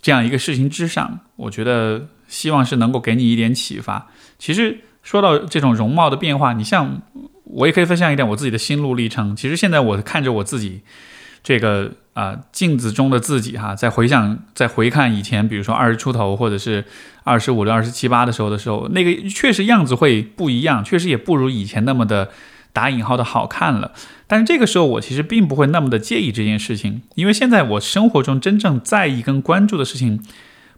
[0.00, 1.20] 这样一个事情之上。
[1.36, 4.08] 我觉得希望是能够给你一点启发。
[4.38, 7.02] 其实说到这种容貌的变化，你像
[7.44, 9.36] 我也可以分享一点我自己的心路历程。
[9.36, 10.82] 其实现在我看着我自己
[11.42, 16.84] 这个啊镜子中的自己哈，在回想在回看以前，比如说二十出头或者是
[17.24, 22.30] 二十五六、二十七八的时候的时候，那个确实样子会不一样，确实也不如以前那么的。
[22.74, 23.92] 打引号的好看了，
[24.26, 30.24] 但是这个时候我其实并不会那么的介意这件事情，因为现在我生活中真正在意跟关注的事情，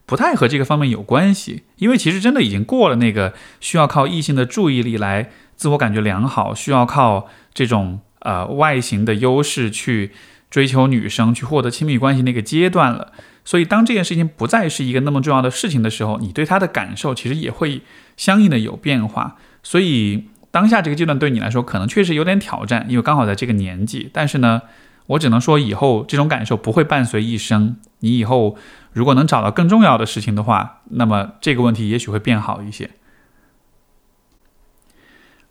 [0.05, 10.11] 不太和这个方面有关系，因为其实真的已经过了那个需要靠异性的注意力来自我感觉良好，需要靠这种呃外形的优势去
[10.55, 13.13] 追求女生，去获得亲密关系那个阶段了。
[13.45, 17.83] 所以当这件事情不再是一个那么重要的事情的时候，你对他的感受其实也会
[18.17, 20.29] 相应的有变化，所以。
[20.55, 24.09] 当下这个阶段对你来说可能确实有点挑战，因为刚好在这个年纪。
[24.13, 24.63] 但是呢，
[25.07, 27.75] 我只能说以后这种感受不会伴随一生。
[27.99, 28.57] 你以后
[28.93, 32.89] 如果能找到更重要的事情的话，那么这个问题也许会变好一些。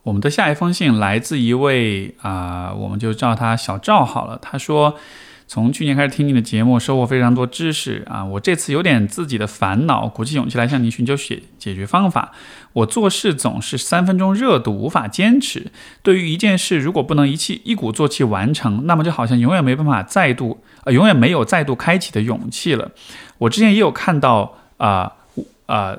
[0.03, 4.37] 我们的下一封信来自一位啊，我们就叫他小赵好了。
[4.41, 4.97] 他说。
[5.45, 8.23] 从去年开始听你的节目，收获非常多知识啊！
[8.25, 12.31] 我这次有点自己的烦恼，鼓起勇气来向你寻求解解决方法。
[12.71, 15.67] 我做事总是三分钟热度，无法坚持。
[16.01, 22.91] 对于一件事，如果不能一气一鼓作气完成，那么就好像永远没办法再度呃，永远没有再度开启的勇气了。
[23.37, 25.11] 我之前也有看到啊
[25.67, 25.95] 啊，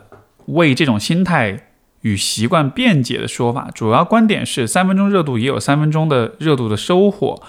[0.46, 1.68] 为这种心态
[2.04, 7.42] 与习惯辩解的说法，主要观点是三分钟热度也有三分钟的热度的收获。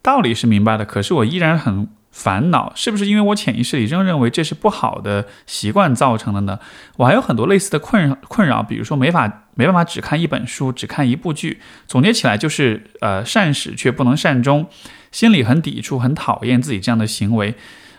[0.00, 6.58] 道理是明白的，可是我依然很烦恼，是不是因为我潜意识里仍认为这是不好的习惯造成的呢？
[6.96, 14.66] 我还有很多类似的困困扰，比如说没法没办法只看一本书，只看一部剧，总结起来就是呃善始却不能善终，
[15.12, 17.54] 心里很抵触，很讨厌自己这样的行为，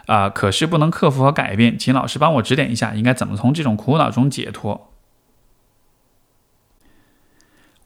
[0.08, 4.88] 啊，可是不能克服和改变，请老师帮我指点一下，应该怎么从这种苦恼中解脱？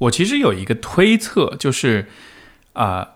[0.03, 2.07] 我其实有一个推测，就是
[2.73, 3.09] 啊。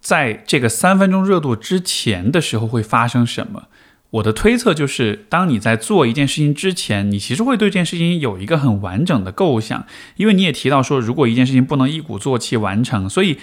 [0.00, 3.64] 在这个三分钟热度之前的时候会发生什么？
[4.10, 13.38] 我的推测就是，当你在做一件事情之前，你其实会对这件事情有一个很完整的构想，因为你也提到说，如果一件事情不能一鼓作气完成，所以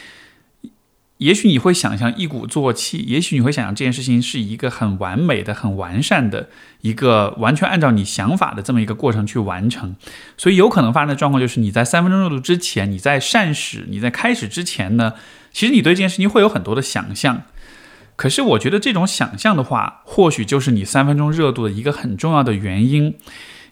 [1.17, 6.49] 也许你会想象一鼓作气，也许你会想象这件事情是一个很完美的、很完善的
[6.81, 9.95] 一个完全按照你想法的这么一个过程去完成。
[10.35, 15.13] 所以有可能发生的状况就是，你在三分钟热度之前，你在善始，你在开始之前呢？
[15.53, 17.43] 其实你对这件事情会有很多的想象，
[18.17, 23.15] 可是我觉得这种想象的话，或许就是你三分钟热度的一个很重要的原因，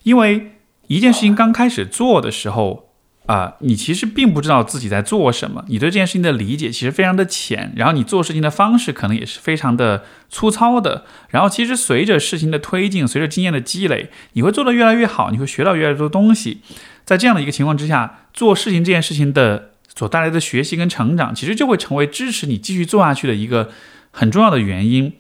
[0.04, 0.54] 因为
[0.88, 2.93] 一件事情刚开始做的时候，
[3.26, 16.62] 啊，你其实并不知道自己在做什么，你对这件事情的理解其实非常的浅，然后你做事情的方式可能也是非常的粗糙的，然后其实随着事情的推进，随着经验的积累，你会做得越来越好，你会学到越来越多东西，
[17.06, 19.70] 在这样的一个情况之下，做事情这件事情的。
[19.96, 23.70] 所带来的学习跟成长，其实就会成为支持你继续做下去的一个
[24.10, 25.14] 很重要的原因。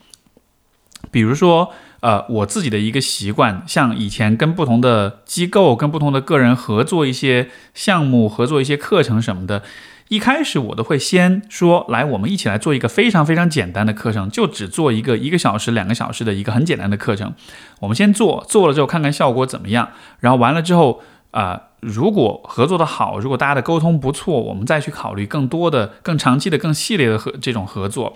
[1.12, 1.72] 比如说，
[2.04, 9.64] 呃，我自己的一个习惯，像以前跟不同的机构、跟不同的个人合作一些项目、合作一些课程什么的，
[10.10, 17.34] 一开始我都会先说，来，我们一起来做一个非常非常简单的课程，就只做一个一个小时、两个小时的一个很简单的课程。
[17.80, 19.88] 我们先做，做了之后看看效果怎么样，
[20.20, 21.62] 然后完了之后，啊。
[21.80, 28.14] 如果合作的好，如果大家的沟通不错，我们再去考虑更多的、更长期的、更系列的合这种合作。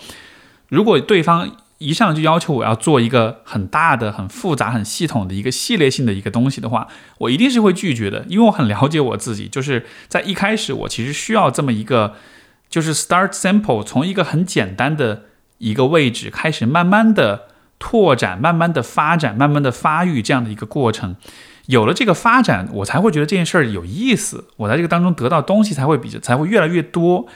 [0.70, 6.88] 如果对方一上就要求我要做一个很大的、很复杂、很系统的一个系列性的一个东西的话，
[7.20, 12.16] 我一定是会拒绝的，因为我很了解我自己，就是在一开始我其实需要这么一个，
[12.70, 15.26] 就是 start simple，从一个很简单的
[15.60, 17.44] 一个位置开始，慢慢的
[17.78, 21.16] 拓展、慢慢的发展、慢慢的发育这样的一个过程。
[21.68, 24.46] 有了这个发展，我才会觉得这件事儿有意思。
[24.56, 27.28] 我在这个当中得到东西才会比才会越来越多。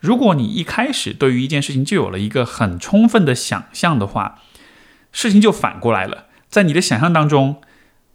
[0.00, 4.40] 如果你一开始对于一件事情就有了一个很充分的想象的话，
[5.12, 6.26] 事情就反过来了。
[6.48, 7.60] 在你的想象当中，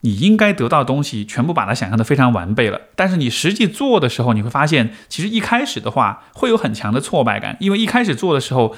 [0.02, 2.82] 你应该得到的东西全部把它想象的非常完备了。
[2.96, 8.76] 但是你实际做的时候，你会发现，其实一开始的话会有很强的挫败感，因为一开始做的时候，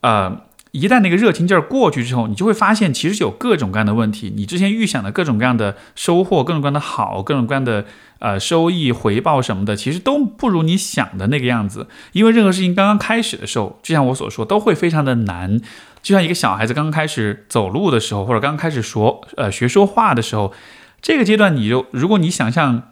[0.00, 0.42] 呃。
[0.72, 7.86] 一旦那个热情劲儿过去之后，你就会发现其实有各种各样的问题，你之前预想的各种各样的收获、各种各样的好、各种各样的
[8.20, 11.88] 呃收益回报什么的，其实都不如你想的那个样子。
[12.12, 15.60] 因为任何事情刚刚开始的时候，就像我所说，都会非常的难。
[16.00, 20.54] 就像一个小孩子刚开始走路的时候，或者刚开始说呃学说话的时候，
[21.02, 22.84] 这个阶段你就如果你想象。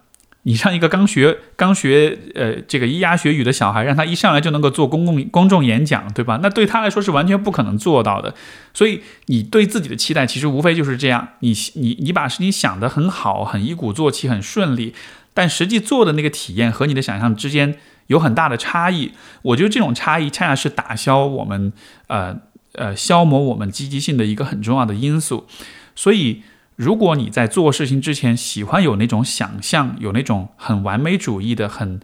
[0.44, 6.38] 你让一个刚学刚学呃这个咿呀学语的小孩，让他一上来就能够做公共公众演讲，对吧？
[6.40, 8.32] 那对他来说是完全不可能做到的。
[8.72, 14.94] 所以你对自己的期待其实无非就是这样：你你你把事情想得很好，很一鼓作气，很顺利，
[15.38, 17.77] 但实际做的那个体验和你的想象之间
[18.09, 19.12] 有很大的差异。
[19.42, 21.72] 我觉得这种差异恰恰是打消我们
[22.09, 22.37] 呃
[22.72, 25.46] 呃消磨我们积极性的一个很重要的因素。
[25.94, 26.42] 所以。
[26.79, 31.98] 如果你在做事情之前喜欢有那种想象，有那种很完美主义的、很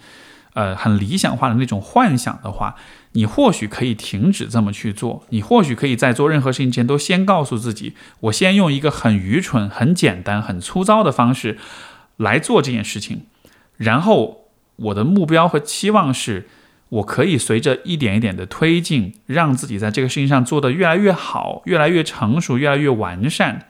[0.54, 2.74] 呃很理想化的那种幻想的话，
[3.12, 5.22] 你或许可以停止这么去做。
[5.28, 11.56] 你或许可以在做任何事情前都先告诉自己：我先用一个很愚蠢、很简单、很粗糙的方式
[12.16, 13.22] 来做这件事情，
[13.76, 16.48] 然后我的目标和期望是，
[16.88, 23.66] 我可以随着一点一点的推进，让自己在这个事情上做得越来越好、越来越成熟、越来越完善。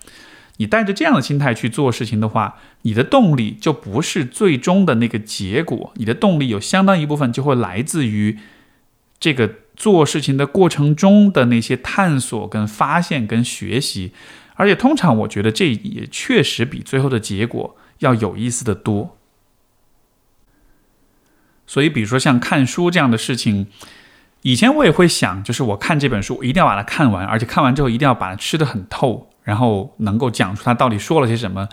[0.59, 8.39] 你带着这样的心态去做事情的话，你的动力就不是最终的那个结果，你的动力有相当一部分就会来自于
[9.19, 14.13] 这个做事情的过程中的那些探索、跟发现、跟学习，
[14.55, 19.17] 而且通常我觉得这也确实比最后的结果要有意思的多。
[21.67, 23.67] 所以，比如说像看书这样的事情，
[24.43, 29.31] 以前我也会想，就是我看这本书，我一定要把它看完，而且看完之后一定要把它吃得很透。
[29.43, 31.69] 然后能够讲出它到底说了些什么，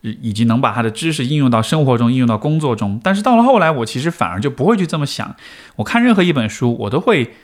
[0.00, 2.98] 以及能把它的知识应用到生活中、应用到工作中。
[3.04, 5.36] 但是到了后来，我其实反而就不会去这么想。
[5.76, 7.34] 我看任何一本书，我都会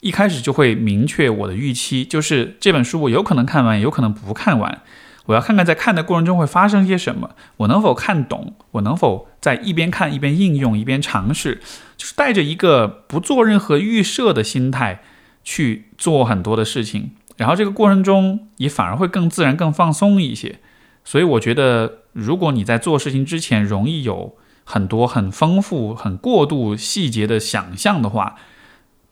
[0.00, 4.82] 一开始就会明确我的预期，就是这本书我有可能看完，有可能不看完。
[5.26, 11.60] 我要看看在看的过程中会发生些什么，我能否看懂，我能否在一边看一边应用，一边尝试，
[11.96, 15.02] 就是带着一个不做任何预设的心态
[15.42, 17.12] 去做很多的事情。
[17.36, 20.60] 然后这个过程中，你反而会更自然、更放松一些。
[21.04, 28.36] 所以我觉得，如果你在做事情之前容易有很多很丰富、很过度细节的想象的话，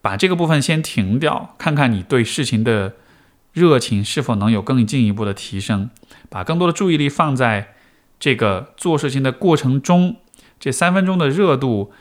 [0.01, 2.93] 把这个部分先停掉，看看你对事情的
[3.51, 5.89] 热情是否能有更进一步的提升，
[6.29, 7.73] 把更多的注意力放在
[8.19, 10.17] 这个做事情的过程中，
[10.59, 11.91] 这三分钟的热度。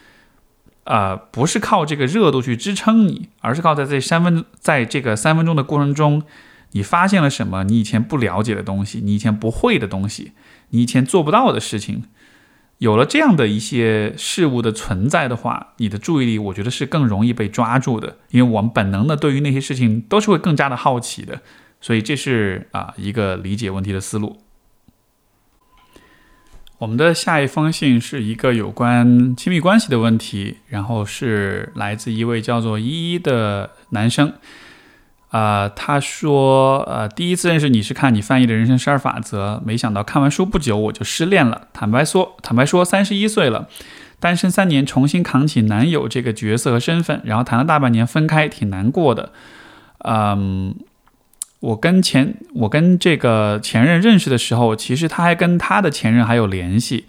[0.85, 6.25] 呃，不是靠这个热度去支撑你，而是靠在这三分，在这个三分钟的过程中，
[6.73, 7.63] 你发现了什么？
[7.63, 10.33] 你以前不了解的东西，你以前不会的东西，
[10.71, 12.03] 你以前做不到的事情，
[12.79, 21.43] 有了这样的一些事物的存在的话，你的注意力，我觉得是更容易被抓住的，因为我们本能的对于那些事情都是会更加的好奇的，
[21.83, 24.39] 所以这是啊一个理解问题的思路。
[26.79, 34.33] 我们的下一封信是一个有关亲密关系的问题，然后是来自一位叫做依依的男生。
[35.29, 41.69] 啊，他说，呃，第一次认识你是看你翻译的《人生十二法则》，没想到看完书不久我就失恋了。
[41.73, 43.69] 坦白说，坦白说，三十一岁了，
[44.19, 49.33] 单身三年，重新扛起男友这个角色和身份，然后谈了大半年分开，挺难过的。
[50.01, 50.75] 嗯。
[51.63, 57.05] 我跟前我跟这个前任认识的时候，其实他还跟他的前任还有联系，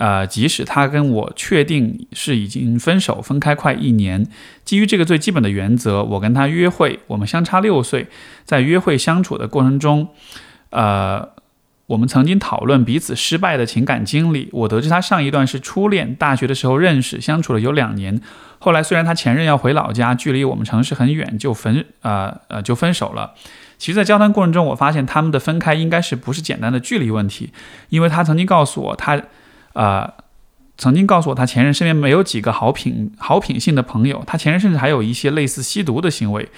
[0.00, 4.26] 呃，即使他跟我确定是已经分手分开快一年，
[4.64, 8.08] 基于这个最基本的原则，我跟他约会，我们相差六岁，
[8.44, 10.08] 在约会相处的过程中，
[10.70, 11.28] 呃，
[11.86, 14.48] 我们曾经讨论彼此失败的情感经历。
[14.50, 18.20] 我得知他上一段是初恋，大学的时候认识，相处了有两年，
[18.58, 23.34] 后来虽然他前任要回老家，距离我们城市很远，就分呃呃就分手了。
[23.78, 27.52] 其实，在交谈过程中，我发现他们的分开应该是不是简单的距离问题，
[27.88, 29.20] 因为他曾经告诉我，他，
[29.74, 30.12] 呃，
[30.78, 36.48] 曾经告诉我，他前任身边没有几个好品好品性的朋友，他前任甚至还有一些类似吸毒的行为。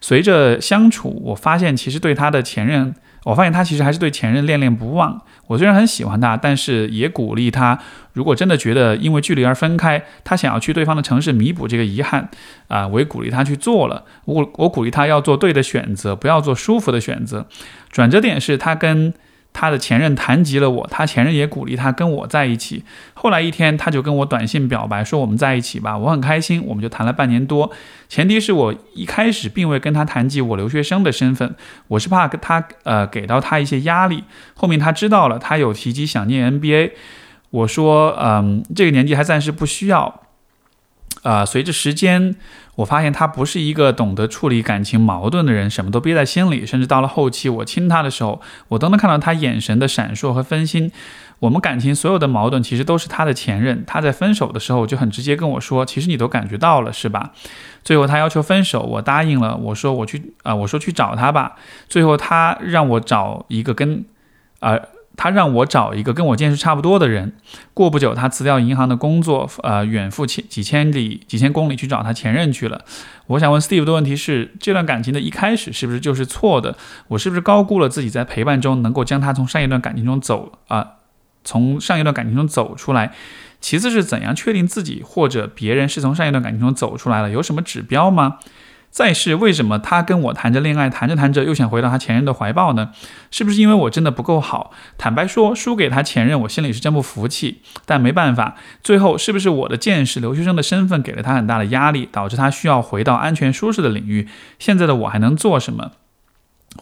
[0.00, 2.94] 随着相处，我发现其实对他的前任。
[3.24, 5.20] 我发现他其实还是对前任恋恋不忘。
[5.46, 7.78] 我虽然很喜欢他，但是也鼓励他，
[8.12, 12.28] 如果真的觉得因为距离而分开，他想要去对方的城市弥补这个遗憾，
[12.68, 14.04] 啊，我也鼓励他去做了。
[14.24, 17.46] 我我鼓励他要做对的选择，不要做舒服的选择。
[17.90, 19.12] 转折点是他跟。
[19.52, 22.84] 他的前任谈及了我，他前任也鼓励他跟我在一起。
[23.14, 27.70] 后来一天，他就跟我短信表白说：“我们在一起吧。”我很开心，我们就谈了半年多。
[28.08, 31.54] 前提是我一开始并未跟他谈及我留学生的身份，
[31.88, 34.24] 我是怕他呃给到他一些压力。
[34.54, 36.92] 后面他知道了，他有提及想念 NBA，
[37.50, 40.22] 我说：“嗯，这个年纪还暂时不需要。”
[41.22, 42.34] 啊，随着时间，
[42.76, 46.64] 我发现他不是一个懂得处理感情矛盾的人，什么都憋在心里。
[46.64, 50.90] 甚至到了后期，我亲他的时候，我都能看到他眼神的闪烁和分心。
[51.40, 53.84] 我们感情所有的矛盾，其实都是他的前任。
[53.86, 57.32] 他在分手的时候就很直接跟我说：“其实你都感觉到了，是吧？”
[57.82, 59.56] 最后他要求分手，我答应了。
[59.56, 61.56] 我说我去啊，我说去找他吧。
[61.88, 64.04] 最后他让我找一个跟，
[64.60, 64.80] 呃。
[65.22, 67.34] 他让我找一个跟我见识差不多的人。
[67.74, 72.82] 过不久，他辞掉银行的工作，呃，远赴千几千里、几千公里去找他前任去了。
[73.26, 76.74] 我想问 Steve 的问题是：这段感情的一开始是不是就是错的？
[77.08, 80.92] 我是不是高估了自己在陪伴中能够将他从上一段感情中走啊，
[81.44, 83.12] 从上一段感情中走出来？
[83.60, 87.28] 其次是怎样确定自己或者别人是从上一段感情中走出来了？
[87.28, 88.38] 有什么指标吗？
[88.90, 92.90] 再是为什么他跟我谈着恋爱，谈着谈着又想回到他前任的怀抱呢？
[93.30, 94.72] 是不是因为我真的不够好？
[94.98, 97.62] 坦白说，输给他前任，我心里是真不服气。
[97.86, 104.28] 但没办法，最后是不是我的见识、留学生的身份给了他很大的压力，导致他需要回到安全舒适的领域？
[104.58, 105.92] 现在的我还能做什么？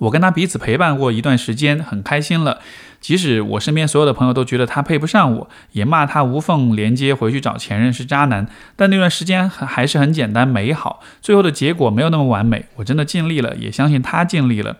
[0.01, 2.61] 我跟他彼此陪伴过一段时间，很开心了。
[3.01, 11.01] 即使我身边所有的朋友都觉得他配不上我，也骂他无缝连接回去找前任是渣男，但那段时间还还是很简单美好。
[11.22, 14.76] 最后的结果没有那么完美，我真的尽力了，也相信他尽力了。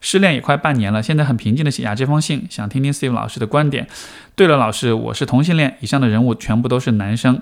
[0.00, 3.86] 失恋也快半年了，现在很平静的写下这封信，想听听 Steve 老师的观点。
[4.34, 7.40] 对了，老师，我是同性恋，以上的人物全部都是男生。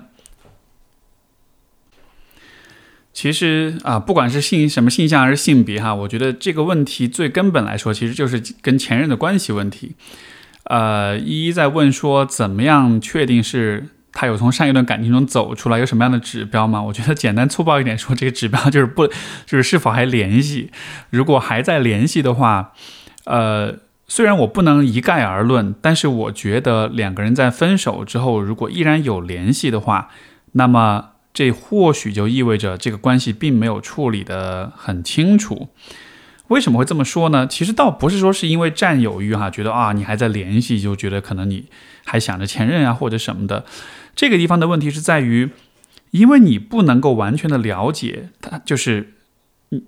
[3.13, 9.95] 其实啊，不管是性什么性向还是性别哈，我觉得这个问题最根本来说，其实就是跟前任的关系问题。
[10.63, 16.81] 呃，一一在问说，怎么样确定是他有从上一段感情中走出来，有什么样的指标吗？
[16.81, 19.05] 我觉得简单粗暴一点说，这个指标就是不，
[19.45, 20.71] 就是是否还联系。
[21.09, 22.71] 如果还在联系的话，
[23.25, 23.75] 呃，
[24.07, 30.09] 虽然我不能一概而论，但是我觉得两个人在分手之后，如果依然有联系的话，
[30.53, 31.09] 那么。
[31.33, 35.69] 这或许就意味着这个关系并没有处理得很清楚。
[36.47, 37.47] 为什么会这么说呢？
[37.47, 41.67] 其实倒不是说是因为占有欲哈，觉得啊你还在联系，就觉得可能你
[42.03, 43.63] 还想着前任啊或者什么的。
[44.15, 45.51] 这个地方的问题是在于，
[46.09, 49.13] 因为你不能够完全的了解他，就是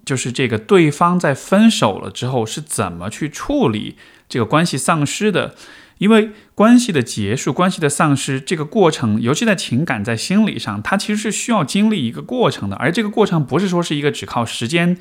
[0.05, 3.97] 就是这个对方在分手了之后是怎么去处理
[4.29, 5.55] 这个关系丧失的。
[5.97, 12.75] 因为关系的结束、关系的丧失这个过程，尤其在情感、在心理上，它其实是需要经历一个过程的。
[12.77, 14.97] 而这个过程不是说是一个只靠时间，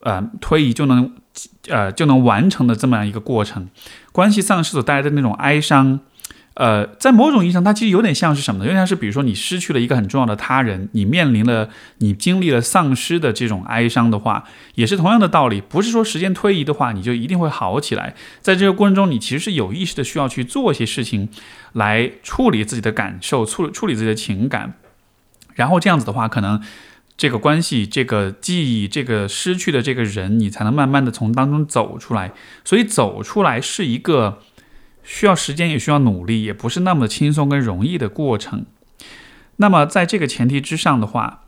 [0.00, 1.12] 呃，推移就能，
[1.68, 3.68] 呃，就能完成的这么样一个过程。
[4.12, 6.00] 关系丧失所带来的那种哀伤。
[6.56, 8.64] 呃，在某种意义上，它其实有点像是什么呢？
[8.64, 14.42] 有点像是，比如说你失去了一个很重要的他人，你面临了你经历了丧失的这种哀伤的话，
[14.74, 15.60] 也是同样的道理。
[15.60, 18.14] 不是说时间推移的话，你就一定会好起来。
[18.40, 21.28] 在这个过程中，你其实是有意识的需要去做一些事情，
[21.74, 24.72] 来处理自己的感受，处处理自己的情感。
[25.56, 26.62] 然后这样子的话，可能
[27.18, 32.32] 这个关系、这个记忆、这个失去的这个人，你才能慢慢的从当中走出来。
[32.64, 34.38] 所以走出来是一个。
[35.06, 38.66] 需要时间，也需要努力，也不是那么轻松跟容易的过程。
[39.58, 41.44] 那么，在这个前提之上的话，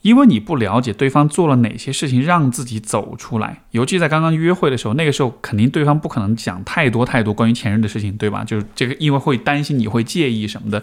[0.00, 8.42] 因为你不了解对方做了哪些事情让自己走出来，尤其在刚刚约会的时候，那个时候肯定对方不可能讲太多太多关于前任的事情，对吧？
[8.42, 10.82] 就是这个，因为会担心你会介意什么的，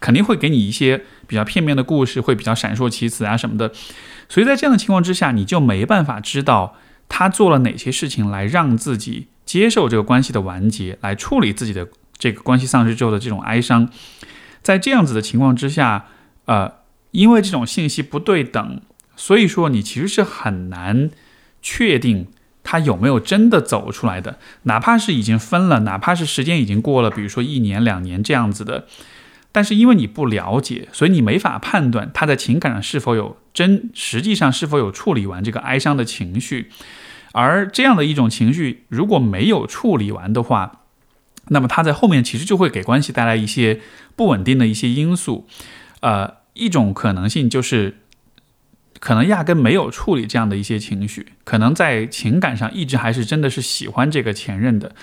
[0.00, 3.72] 肯定会给你一些比较片面的故事，会比较闪烁其词啊什么的。
[4.28, 6.76] 所以在这样的情况之下，你就没办法知道
[7.08, 9.28] 他做了哪些事情来让自己。
[9.44, 13.88] 接受这个关系的完结，来处理自己的这个关系丧失之后的这种哀伤，
[14.62, 16.06] 在这样子的情况之下，
[16.46, 16.72] 呃，
[17.10, 18.80] 因为这种信息不对等，
[19.16, 21.10] 所以说你其实是很难
[21.60, 22.28] 确定
[22.62, 24.38] 他有没有真的走出来的。
[24.62, 28.86] 哪怕是已经分了，哪怕是时间已经过了，比如说一年两年这样子的，
[29.52, 36.70] 但是因为你不了解，所以你没法判断他在情感上是否有真，实际上是否有处理完这个哀伤的情绪。
[37.34, 40.82] 而这样的一种情绪，如果没有处理完的话，
[41.48, 43.80] 那么它在后面其实就会给关系带来一些
[44.14, 45.46] 不稳定的一些因素。
[46.00, 47.98] 呃，一种可能性就是，
[49.00, 54.94] 可能压根没有处理这样的一些情绪，可能在情感上一直还是真的是喜欢这个前任的，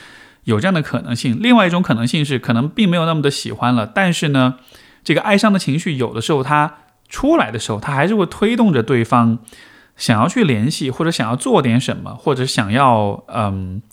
[0.46, 1.38] 有这样的可能性。
[1.40, 4.56] 另外一种可能性是，可能并没有那么的喜欢了，但是呢，
[5.04, 6.76] 这个哀伤的情绪有的时候它
[7.10, 9.40] 出来的时候，它还是会推动着对方。
[10.02, 13.84] 想要去联系，或者想要做点什么，或者想要，嗯，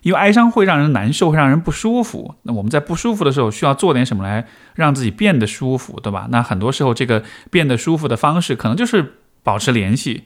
[0.00, 2.36] 因为哀伤会让人难受，会让人不舒服。
[2.44, 4.46] 那我们在不舒服的时候，需要做点什么来
[4.76, 6.26] 让自己变得舒服，对吧？
[6.30, 10.24] 那很多时候，这个变得舒服的方式，可能就是保持联系，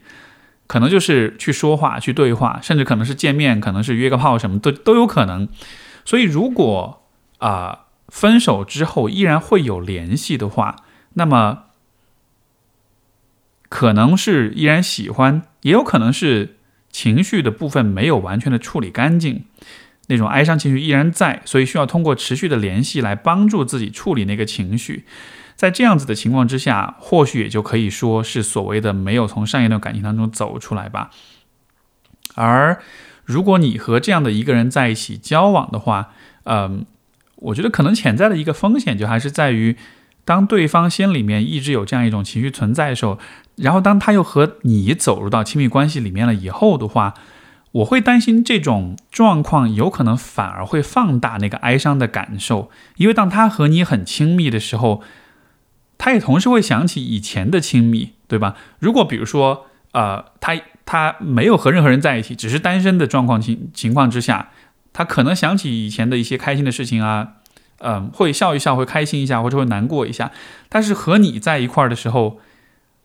[0.65, 5.49] 可能就是去说话、去对话，甚至可能是见面，可能是约个炮，什么都都有可能。
[6.05, 7.03] 所以，如果
[7.39, 10.77] 啊分手之后依然会有联系的话，
[11.15, 11.63] 那么。
[13.73, 16.57] 可能是依然喜欢，也有可能是
[16.91, 19.45] 情绪的部分没有完全的处理干净，
[20.09, 25.05] 那种哀伤情绪依然在，所以需要通过持续的联系来帮助自己处理那个情绪。
[25.55, 31.09] 在这样子的情况之下，或许也就可以说是所谓的没有从上一段感情当中走出来吧。
[32.35, 32.79] 而
[33.25, 36.11] 如果你和这样的一个人在一起交往的话，
[36.43, 36.85] 嗯，
[37.37, 39.75] 我觉得可能潜在的一个风险就还是在于，
[40.25, 43.19] 当对方心里面一直有这样一种情绪存在的时候，
[43.55, 47.13] 然后当他又和你走入到亲密关系里面了以后的话，
[47.71, 55.03] 我会担心这种状况有可能反而会放大那个哀伤的感受，因为当他和你很亲密的时候。
[55.95, 58.55] 他也同时会想起以前的亲密，对吧？
[58.79, 64.49] 如果比如说，呃，他他没有和任何人在一起，只是单身的状况情情况之下，
[64.91, 67.35] 他可能想起以前的一些开心的事情啊，
[67.83, 70.31] 嗯，会笑一笑，会开心一下，或者会难过一下。
[70.69, 72.39] 但是和你在一块儿的时候，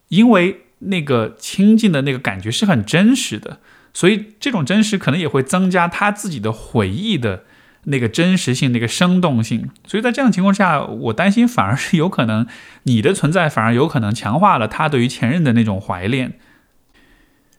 [0.08, 3.58] 因为那个亲近的那个感觉是很真实的，
[3.92, 7.44] 所以这种真实可能也会增加他自己的回忆的。
[7.84, 12.46] 那个真实性，那个生动性，所以在这样的情况下，我担心反而是有可能
[12.82, 16.38] 你的存在反而有可能强化了他对于前任的那种怀恋，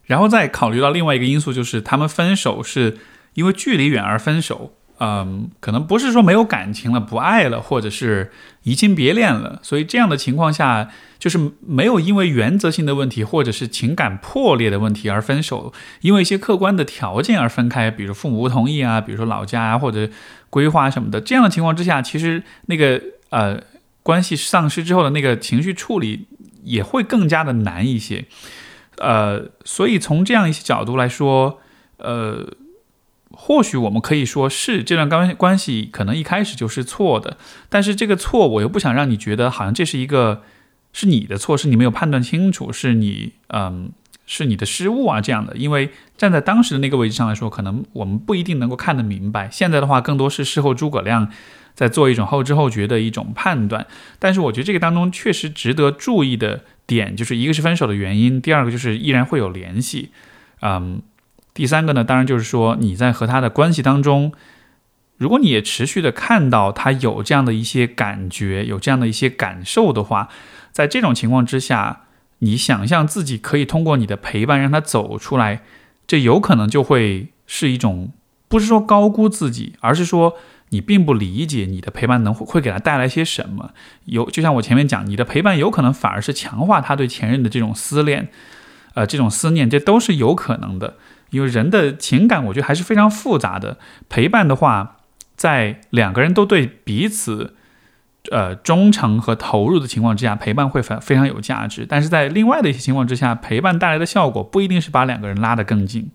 [0.04, 2.98] 然后再考虑到另外一个因素，就是他们分手是
[3.34, 4.76] 因为距离远而分手。
[5.02, 8.32] 嗯，可能不是说没有感情了，不爱了，或者是
[8.64, 15.72] 移情别恋了，所以这样的情况下，就是没有因为原则性的问题或者是情感破裂的问题而分手，
[16.02, 20.10] 因为一些客观的条件而分开，比如父母不同意啊，比如说老家啊或者
[20.50, 23.58] 规划什么的，这样的情况之下，其实那个呃
[24.04, 26.28] 关系丧失之后的那个情绪处理
[26.66, 28.26] 也会更加的难一些，
[28.98, 31.62] 呃，所以从这样一些角度来说，
[32.00, 32.46] 呃。
[33.42, 37.38] 或许我们可以说是这段关关系可能一开始就是错的，
[37.70, 40.44] 但是这个错我又不想让你觉得好像这是一个
[40.92, 43.92] 是你的错，是你没有判断清楚，是你嗯
[44.28, 45.56] 是你的失误啊这样的。
[45.56, 49.50] 因为站在当时的那个位置上来说，可能我们不一定能够看得明白。
[49.50, 51.32] 现在的话，更多是事后诸葛亮
[51.74, 53.88] 在做一种后知后觉的一种判断。
[54.20, 60.12] 但是我觉得这个当中确实值得注意的点，就是一个是分手的原因，第二个就是依然会有联系，
[60.62, 61.02] 嗯。
[61.60, 64.32] 第三个呢，当然就是说你在和他的关系当中，
[65.18, 70.30] 如果你也持续的看到他有这样的一些感觉，有这样的一些感受的话，
[70.72, 72.04] 在这种情况之下，
[72.38, 75.62] 你想象自己可以通过你的陪伴让他走出来，
[76.08, 78.14] 这有可能就会是一种
[78.48, 80.36] 不是说高估自己，而是说
[80.70, 83.72] 你并不理解你的陪伴能会给他带来些什么。
[84.06, 88.30] 有就像我前面讲，你的陪伴有可能反而是强化他对前任的这种思念，
[88.94, 90.96] 呃，这种思念，这都是有可能的。
[91.32, 93.78] 因为人的情感，我觉得还是非常复杂的。
[94.10, 94.98] 陪伴的话，
[95.36, 97.56] 在两个人都对彼此，
[98.32, 101.86] 呃，忠诚和投入的情况之下，陪伴会非非常有价值。
[101.88, 106.12] 但是在另外的一些情况之下，陪伴带来的效果不一定是把两个人拉得更近。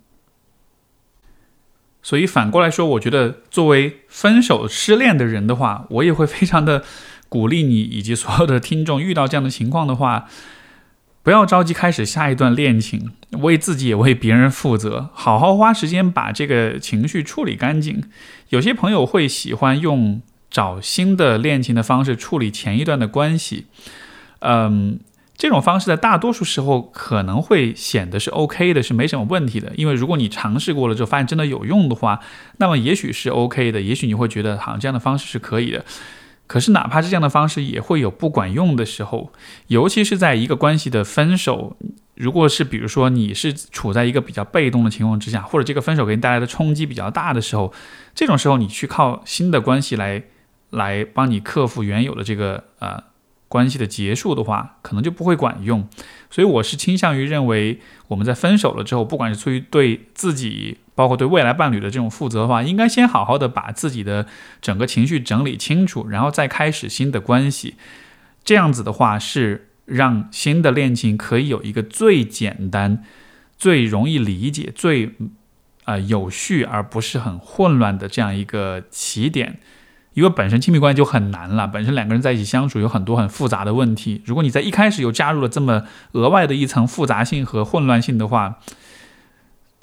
[2.03, 6.83] 所以反过来说，我觉得作为分手失恋的人的话，我也会非常的
[7.29, 10.27] 鼓励你以及所有的听众，遇到这样的情况的话。
[11.25, 13.11] 不要着急开始下一段恋情，
[13.41, 18.05] 为自己也为别人负责，好好花时间把这个情绪处理干净。
[18.51, 20.20] 有些朋友会喜欢用
[20.51, 23.64] 找新的恋情的方式处理前一段的关系，
[24.41, 25.01] 嗯，
[25.35, 29.72] 这种方式在大多数时候可能会显得是 OK 的，是没什么问题的。
[29.77, 32.20] 因为如果你尝试过了之后发现真的有用的话，
[32.59, 35.83] 那么也许是 OK 的，也许你会觉得好像这样的方式是可以的。
[36.47, 39.33] 可是，哪怕是这样的方式，也会有不管用的时候，
[39.69, 41.77] 尤其是在一个关系的分手，
[42.15, 47.73] 如果是比如说你是处在一个比较被动的情况之下，或者这个分手给你带来的冲击比较大的时候，
[48.15, 50.23] 这种时候你去靠新的关系来
[50.71, 53.03] 来帮你克服原有的这个呃
[53.49, 55.89] 关系的结束的话，可能就不会管用。
[56.31, 60.77] 所以，我是倾向于认为，我们在分手了之后，不管是出于对自己。
[60.95, 64.27] 包括对未来伴侣的这种负责的话，应该先好好的把自己的
[64.61, 67.75] 整个情绪整理清楚，然后再开始新的关系。
[68.45, 73.03] 这样子的话，是让新的恋情可以有一个最简单、
[73.57, 75.15] 最容易理解、最
[75.85, 79.59] 啊有序，而不是很混乱的这样一个起点。
[80.15, 84.23] 因为本身亲密关系就很难了，本身两个人在一起相处有很多很复杂的问题。
[84.25, 85.83] 如果你在一开始又加入了这么
[86.13, 88.61] 额外的一层复杂性和混乱性的话，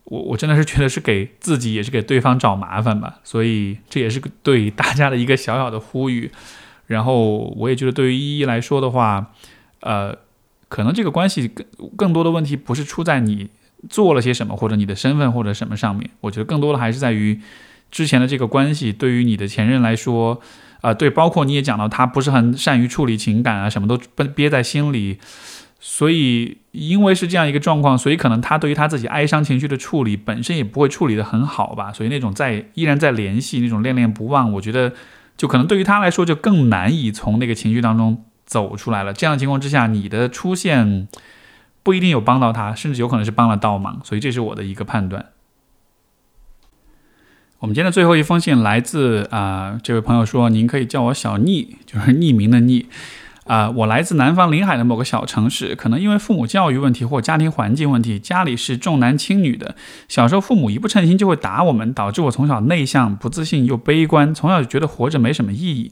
[0.05, 6.31] 我我真的是觉得是给自己也是给对方找麻烦吧，所以这也是对大家的一个小小的呼吁。
[6.87, 9.31] 然后我也觉得对于依依来说的话，
[9.79, 10.17] 呃，
[10.67, 13.49] 可能这个关系更更多的问题不是出在你
[13.89, 17.39] 做了些什么或者你的身份或者什么上面，我觉得更多的还是在于
[17.89, 20.41] 之前的这个关系对于你的前任来说，
[20.81, 23.97] 啊，对，包括你也讲到他不是很善于处理情感啊，什么都
[24.35, 25.19] 憋在心里。
[25.83, 31.91] 所以因为是这样一个状况，所以可能他对于他自己哀伤情绪的处理本身也不会处理得很好吧。
[31.91, 34.93] 所以那种在依然在联系，那种恋恋不忘，我觉得
[35.35, 39.11] 就可能对于他来说就更难以从那个情绪当中走出来了。
[39.11, 41.07] 这样的情况之下，你的出现
[41.81, 43.99] 不一定有帮到他，甚至有可能是帮了倒忙。
[44.03, 45.29] 所以这是我的一个判断。
[47.57, 52.85] 我们今天的最后一封信来自啊，这位朋友说：“您可以叫我小聂，就是匿名的聂。”
[53.51, 59.75] 啊，我来自南方临海的某个小城市，可能因为父母教育问题或家庭环境问题，家里是重男轻女的。
[60.07, 65.91] 小时候父母一不称心就会打我们，导致我从小内向、不自信又悲观，从小就觉得活着没什么意义。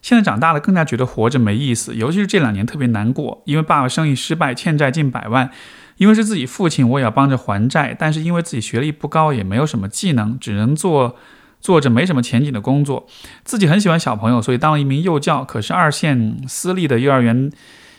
[0.00, 5.50] 现在长大了，更加觉得活着没意思，尤其是这两年特别难过，因为爸爸生意失败，欠债近百万。
[5.96, 11.16] 因为是自己父亲，我也要帮着还债，但是因为自己学历不高，也没有什么技能，只能做。
[11.60, 13.06] 做着没什么前景的工作，
[13.44, 15.44] 自己很喜欢小朋友，所以当了一名幼教。
[15.44, 17.50] 可是二线私立的幼儿园，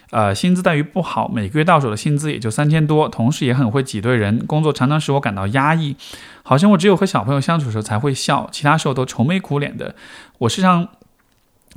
[0.10, 3.08] 呃，薪资待遇不好，每个月到手的薪资也就三千多。
[3.08, 5.96] 同时也很会挤兑人，工作常常使我感到压抑，
[6.44, 9.96] 好像我只有和小朋友相处的时候才会笑，其他时候都愁眉苦脸的。
[10.40, 10.90] 我时常，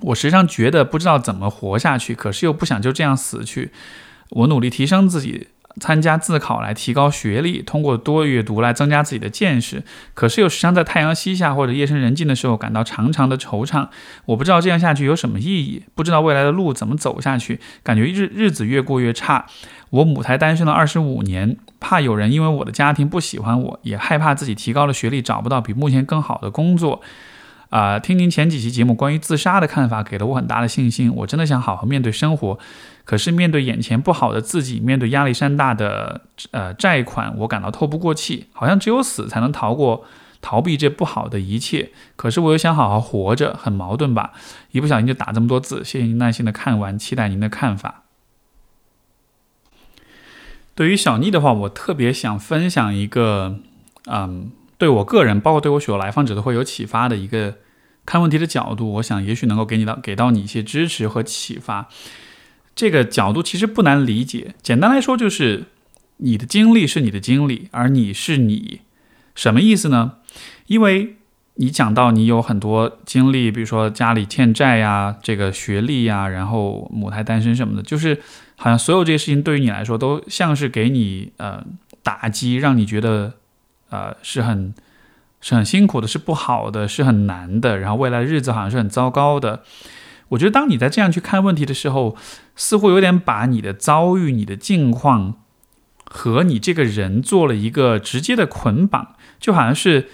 [0.00, 3.70] 我时常觉得不知道怎么活下去，可是又不想就这样死去。
[4.30, 5.48] 我努力提升自己。
[5.80, 9.82] 参加自考来提高学历，通过多阅读来增加自己的见识，
[10.14, 13.88] 可是又时常在太阳西下或者夜深人静的时候感到长长的惆怅。
[14.26, 19.46] 我不知道这样下去有什么意义，不知道未来的路怎么走下去，感觉日日子越过越差。
[19.90, 27.00] 我母胎单身了二十五年，怕有人因为我的家庭不喜欢我，也害怕自己提高了学历找不到比目前更好的工作。
[27.70, 31.12] 啊，听您前几期节目关于自杀的看法，给了我很大的信心。
[31.12, 32.56] 我真的想好好面对生活，
[33.04, 40.04] 可是面对眼前不好的自己，面对压力山大的呃债款，我感到透不过气，好像只有死才能逃过
[40.40, 41.90] 逃避这不好的一切。
[42.16, 44.32] 可是我又想好好活着，很矛盾吧？
[44.72, 48.02] 一不小心就打这么多字，谢谢您耐心的看完，期待您的看法。
[50.74, 53.58] 对于小逆的话，我特别想分享一个，
[54.06, 54.50] 嗯。
[54.76, 57.54] 对我个人，包括对我许多来访者都会有启发的一个
[58.04, 61.88] 看问题的角度，我想也许能够给你到给到你一些支持和启发。
[62.74, 65.64] 这个角度其实不难理解，简单来说就是
[66.18, 68.80] 你的经历是你的经历，而你是你，
[69.34, 70.14] 什么意思呢？
[70.66, 71.16] 因为
[71.54, 78.20] 你讲到你有很多经历，比如说家里欠债呀，这个学历呀，然后母胎单身什么的，就是
[78.56, 81.64] 好像所有这些事情对于你来说都像是给你呃
[82.02, 83.34] 打击，让你觉得。
[83.90, 84.74] 呃，是很
[85.40, 87.78] 是很辛苦的，是不好的，是很难的。
[87.78, 89.62] 然后未来日子好像是很糟糕的。
[90.34, 92.16] 我觉得当你在这样去看问题的时候，
[92.54, 95.36] 似乎有点把你的遭遇、你的境况
[96.04, 100.08] 和你这个人做了一个直接的捆绑，就好像是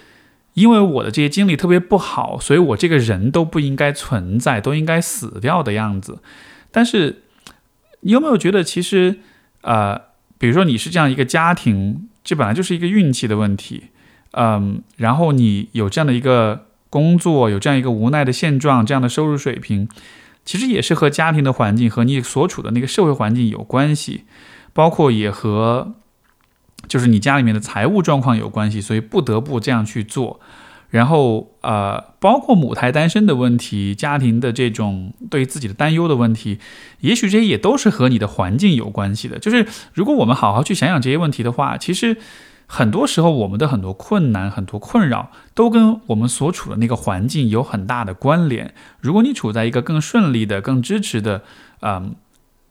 [0.53, 6.19] 因为我的这些经历特别不好，所以我这个人都不应该存在，都应该死掉的样子。
[6.71, 7.23] 但是
[8.01, 9.19] 你有没有觉得，其实
[9.61, 9.99] 呃，
[10.37, 12.07] 比如说你是这样一个家庭？
[12.23, 13.85] 这本来就是一个运气的问题，
[14.33, 19.89] 嗯，然后你有这样的一个工作，有这样一个无奈的现状，这样的收入水平，
[20.45, 24.25] 其实也是和家庭的环境和你所处的那个社会环境有关系，
[24.73, 25.95] 包括也和
[26.87, 30.39] 就是你家里面的财务状况有关系，所以不得不这样去做。
[30.89, 36.59] 然后呃，包括母胎单身的问题，家庭的这种对自己的担忧的问题，
[36.99, 39.39] 也许这些也都是和你的环境有关系的。
[39.39, 42.17] 就是如果我们好好去想想这些问题的话，其实
[42.73, 48.73] 很多时候我们的很多困难、很多困扰，都跟我们所处的那个环境有很大的关联。
[49.01, 51.43] 如果你处在一个更顺利的、更支持的、
[51.81, 52.15] 嗯，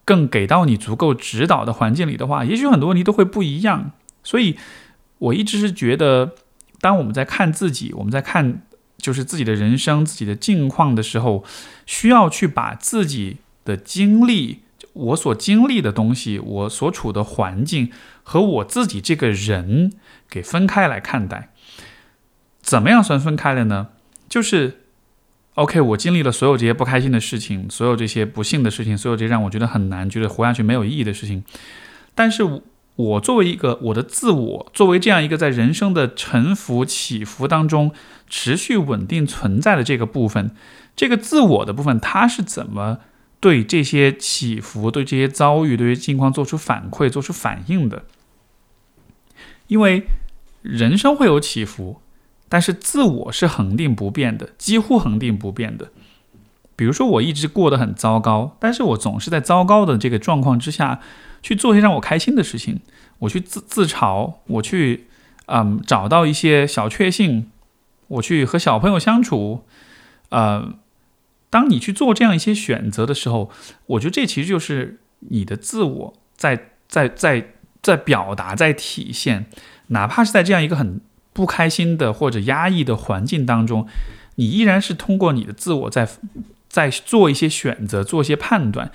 [0.07, 3.90] 更给到你足够指导的环境里的话，也许很多问题都会不一样。
[4.24, 4.57] 所以
[5.18, 6.32] 我一直是觉得。
[6.82, 8.62] 当我们在看自己，我们在看
[8.96, 11.44] 就是自己的人生、自己的境况的时候，
[11.84, 13.36] 需要去把自己
[13.66, 14.61] 的经历、
[14.94, 17.90] 我所经历的东西、我所处的环境
[18.23, 19.93] 和我自己这个人
[20.29, 21.51] 给分开来看待。
[22.61, 23.89] 怎么样算分开了呢？
[24.29, 24.83] 就是
[25.55, 31.45] ，OK，我经历了所有这些不开心的事情，所有这些不幸的事情，所有这些让我觉得很难、觉得活下去没有意义的事情，
[32.14, 32.62] 但是。
[32.97, 37.93] 我作为一个我的自我，作为这样一个在人生的沉浮起伏当中
[38.29, 40.51] 持续稳定存在的这个部分，
[40.95, 42.99] 这个自我的部分，它是怎么
[43.41, 48.05] 对这些起伏、对这些遭遇、对于境况做出反馈、做出反应的？
[49.66, 50.05] 因为
[50.62, 52.01] 人生会有起伏，
[52.49, 55.91] 但是自我是恒定不变的，几乎恒定不变的。
[56.76, 61.01] 比如说，我一直过得很糟糕，但是我总是在糟糕的这个状况之下。
[61.43, 62.80] 去做些让我开心的事情，
[63.20, 65.07] 我去自自嘲，我去，
[65.47, 67.51] 嗯，找到一些小确幸，
[68.09, 69.64] 我去和小朋友相处，
[70.28, 70.74] 呃，
[71.51, 73.51] 当你去做这样一些选择的时候，
[73.86, 79.46] 我觉得这其实就是你的自我在在在在表达，在体现，
[79.88, 81.01] 哪怕是在这样一个很
[81.32, 83.86] 不开心的或者压抑的环境当中，
[84.36, 86.09] 你依然是通过你的自我在
[86.68, 88.90] 在做一些选择，做一些判断。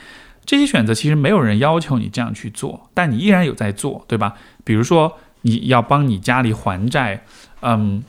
[0.45, 4.35] 这些选择其实没有人要求你这样去做，但你依然有在做，对吧？
[4.63, 7.23] 比如说你要帮你家里还债，
[7.61, 8.03] 嗯，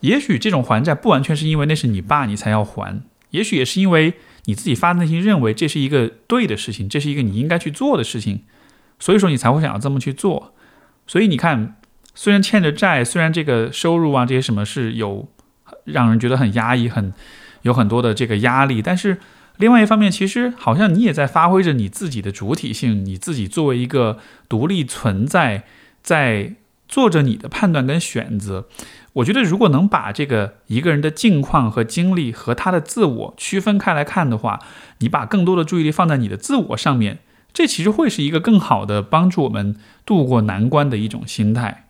[0.00, 3.02] 也许这种还债不完全是因为那是你爸你才要还，
[3.34, 4.14] 也许也是因为
[4.44, 8.40] 你自己发自内心认为这是一个对的事情，这是一个你应该去做的事情，
[8.98, 10.54] 所以说你才会想要这么去做。
[11.06, 11.76] 所以你看，
[12.14, 15.28] 虽然欠着债，虽然这个收入啊这些什么是有
[15.84, 17.12] 让人觉得很压抑，很
[17.62, 19.18] 有很多的这个压力，但是。
[19.58, 24.18] 另外一方面，其实好像你也在发挥着你自己的主体性，你自己作为一个
[24.48, 25.62] 独立存在，
[26.02, 26.56] 在
[26.88, 28.66] 做着你的判断跟选择。
[29.14, 34.60] 我觉得，如果能把这个一个人的境况和经历和他的自我区分开来看的话，
[34.98, 37.18] 你把更多的注意力放在你的自我上面，
[37.52, 41.86] 这其实会是一个更好的帮助我们度过难关的一种心态。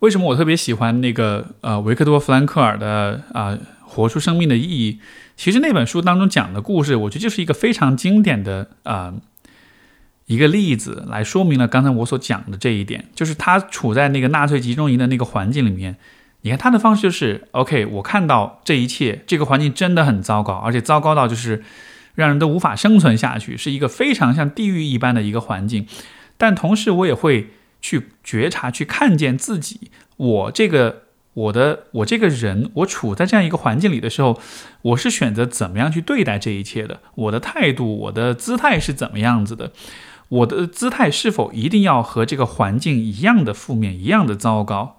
[0.00, 3.58] 为什么我特别喜欢那个呃维克多·弗兰克尔的啊？
[3.92, 5.00] 活出生命的意义，
[5.36, 9.12] 其实那本书当中讲的故事，我觉得就是一个非常经典的啊
[10.30, 13.04] 一个例子，来说明了刚才我所讲的这一点。
[13.16, 15.96] 就是他处在那个纳粹集中营的那个环境里面，
[16.42, 21.64] 你看他的方式就是：OK，我看到这一切，这个环境真的很糟糕，而且糟糕到就是
[22.14, 25.88] 让人都无法生存下去，是一个非常像地狱一般的一个环境。
[26.38, 27.48] 但同时，我也会
[27.80, 31.02] 去觉察、去看见自己，我这个。
[31.32, 34.40] 我的我这个人，我处在这样一个环境里的时候，
[34.82, 37.00] 我是选择怎么样去对待这一切的？
[37.14, 39.70] 我的态度，我的姿态是怎么样子的？
[40.30, 44.96] 我的姿态是否一定要和这个环境一样的负面，一样的糟糕？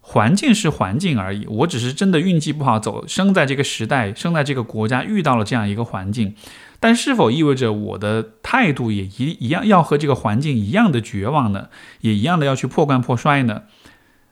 [0.00, 6.34] 环境是环境而已，我只是真的运气不好，走生在这个时代，生在这个国家，遇到了这样一个环境。
[6.78, 11.68] 但是否意味着我的态度也一一样要和这个环境一样的绝望呢？
[12.02, 13.62] 也一样的要去破罐破摔呢？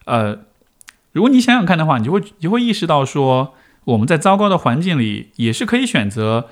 [0.05, 0.41] 呃。
[1.13, 3.53] 如果你想想看的话，你就会就会意识到说，
[3.85, 6.49] 我们在糟糕的环境里也是可以选择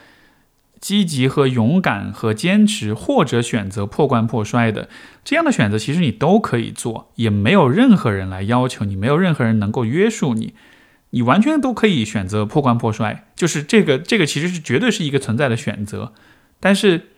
[0.81, 4.89] 积极和勇敢和坚持，或者选择破罐破摔的。
[5.25, 10.55] 这样的选择其实你都可以做，也没有任何人来要求你，没有任何人能够约束你，
[11.11, 13.29] 你完全都可以选择破罐破摔。
[13.37, 16.13] 就是这个这个其实是绝对是一个存在的选择，
[16.59, 17.09] 但是。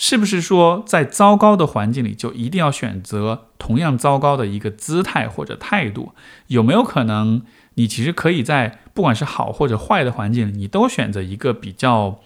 [0.00, 6.12] 是不是说，在糟糕的环境里，就一定要选择同样糟糕的一个姿态或者态度？
[6.46, 7.42] 有没有可能，
[7.78, 12.20] 你其实可以在不管是好或者坏的环境，你都选择一个比较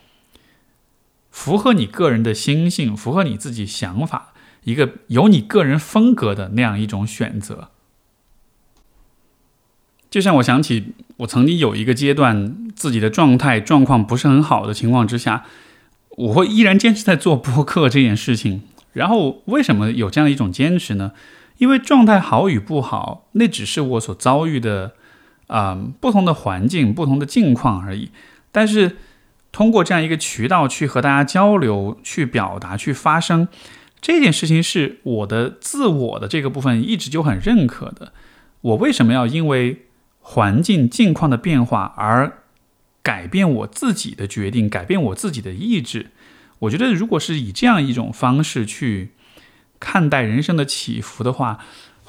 [1.31, 4.33] 符合你个人的心性、符合你自己想法、
[4.65, 7.69] 一个有你个人风格的那样一种选择？
[10.09, 15.45] 就像我想起，我曾经有一个阶段，自己的状态状况不是很好的情况之下。
[16.17, 18.63] 我会依然坚持在做播客这件事情。
[18.95, 21.13] 然后为什么有这样一种坚持呢？
[21.59, 24.93] 因为状态好与不好，那只是我所遭遇的
[25.53, 28.11] 啊不同的环境、不同的境况而已。
[28.51, 28.97] 但是
[29.53, 33.47] 通过这样一个渠道去和大家交流、去表达、去发声，
[34.01, 38.13] 这件事情是我的自我的这个部分一直就很认可的。
[38.63, 39.87] 我为什么要因为
[40.21, 42.39] 环境境况的变化而？
[43.05, 46.13] 改变我自己的决定，改变我自己的意志。
[46.61, 49.11] 我觉得，如果是以这样一种方式去
[49.81, 51.59] 看待人生的起伏的话，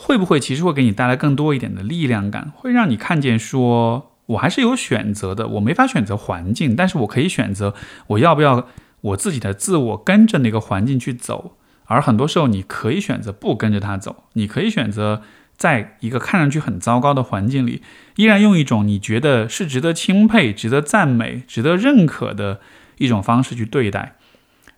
[0.04, 2.52] 会不会其实会给你带来更多一点的力量感？
[2.56, 5.48] 会让你看见，说我还是有选择的。
[5.48, 7.74] 我没法选择环境，但是我可以选择
[8.08, 8.68] 我要不要
[9.02, 11.58] 我自己的自我跟着那个环境去走。
[11.86, 15.22] 而很多时候，你可以选择不跟着他走，你可以选择。
[15.56, 17.84] 在一个看上去很糟糕的环境里，
[18.16, 22.60] 依然用一种你觉得是值得钦佩、值得赞美、值得认可的
[22.98, 24.16] 一种方式去对待。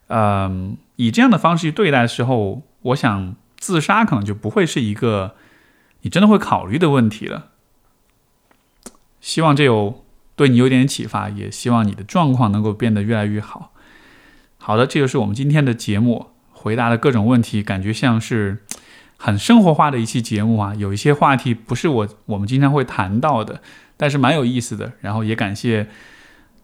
[0.07, 5.35] 嗯，以这样的方式去对待的时候，我想自杀可能就不会是一个
[6.01, 7.51] 你真的会考虑的问题了。
[9.19, 13.73] 希望这有对你有点启发，也希望你的状况能够变得越来越好。
[14.57, 18.63] 好的，这就是我们今天的节目，回答的各种问题，感觉像是。
[19.17, 23.61] 很生活化的一期节目啊，有一些话题不是我我们经常会谈到的，
[23.95, 24.91] 但是蛮有意思的。
[24.99, 25.87] 然后也感谢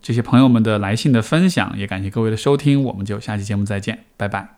[0.02, 4.58] 这些朋友们的来信的分享，也感谢各位的收听，我们就下期节目再见，拜拜。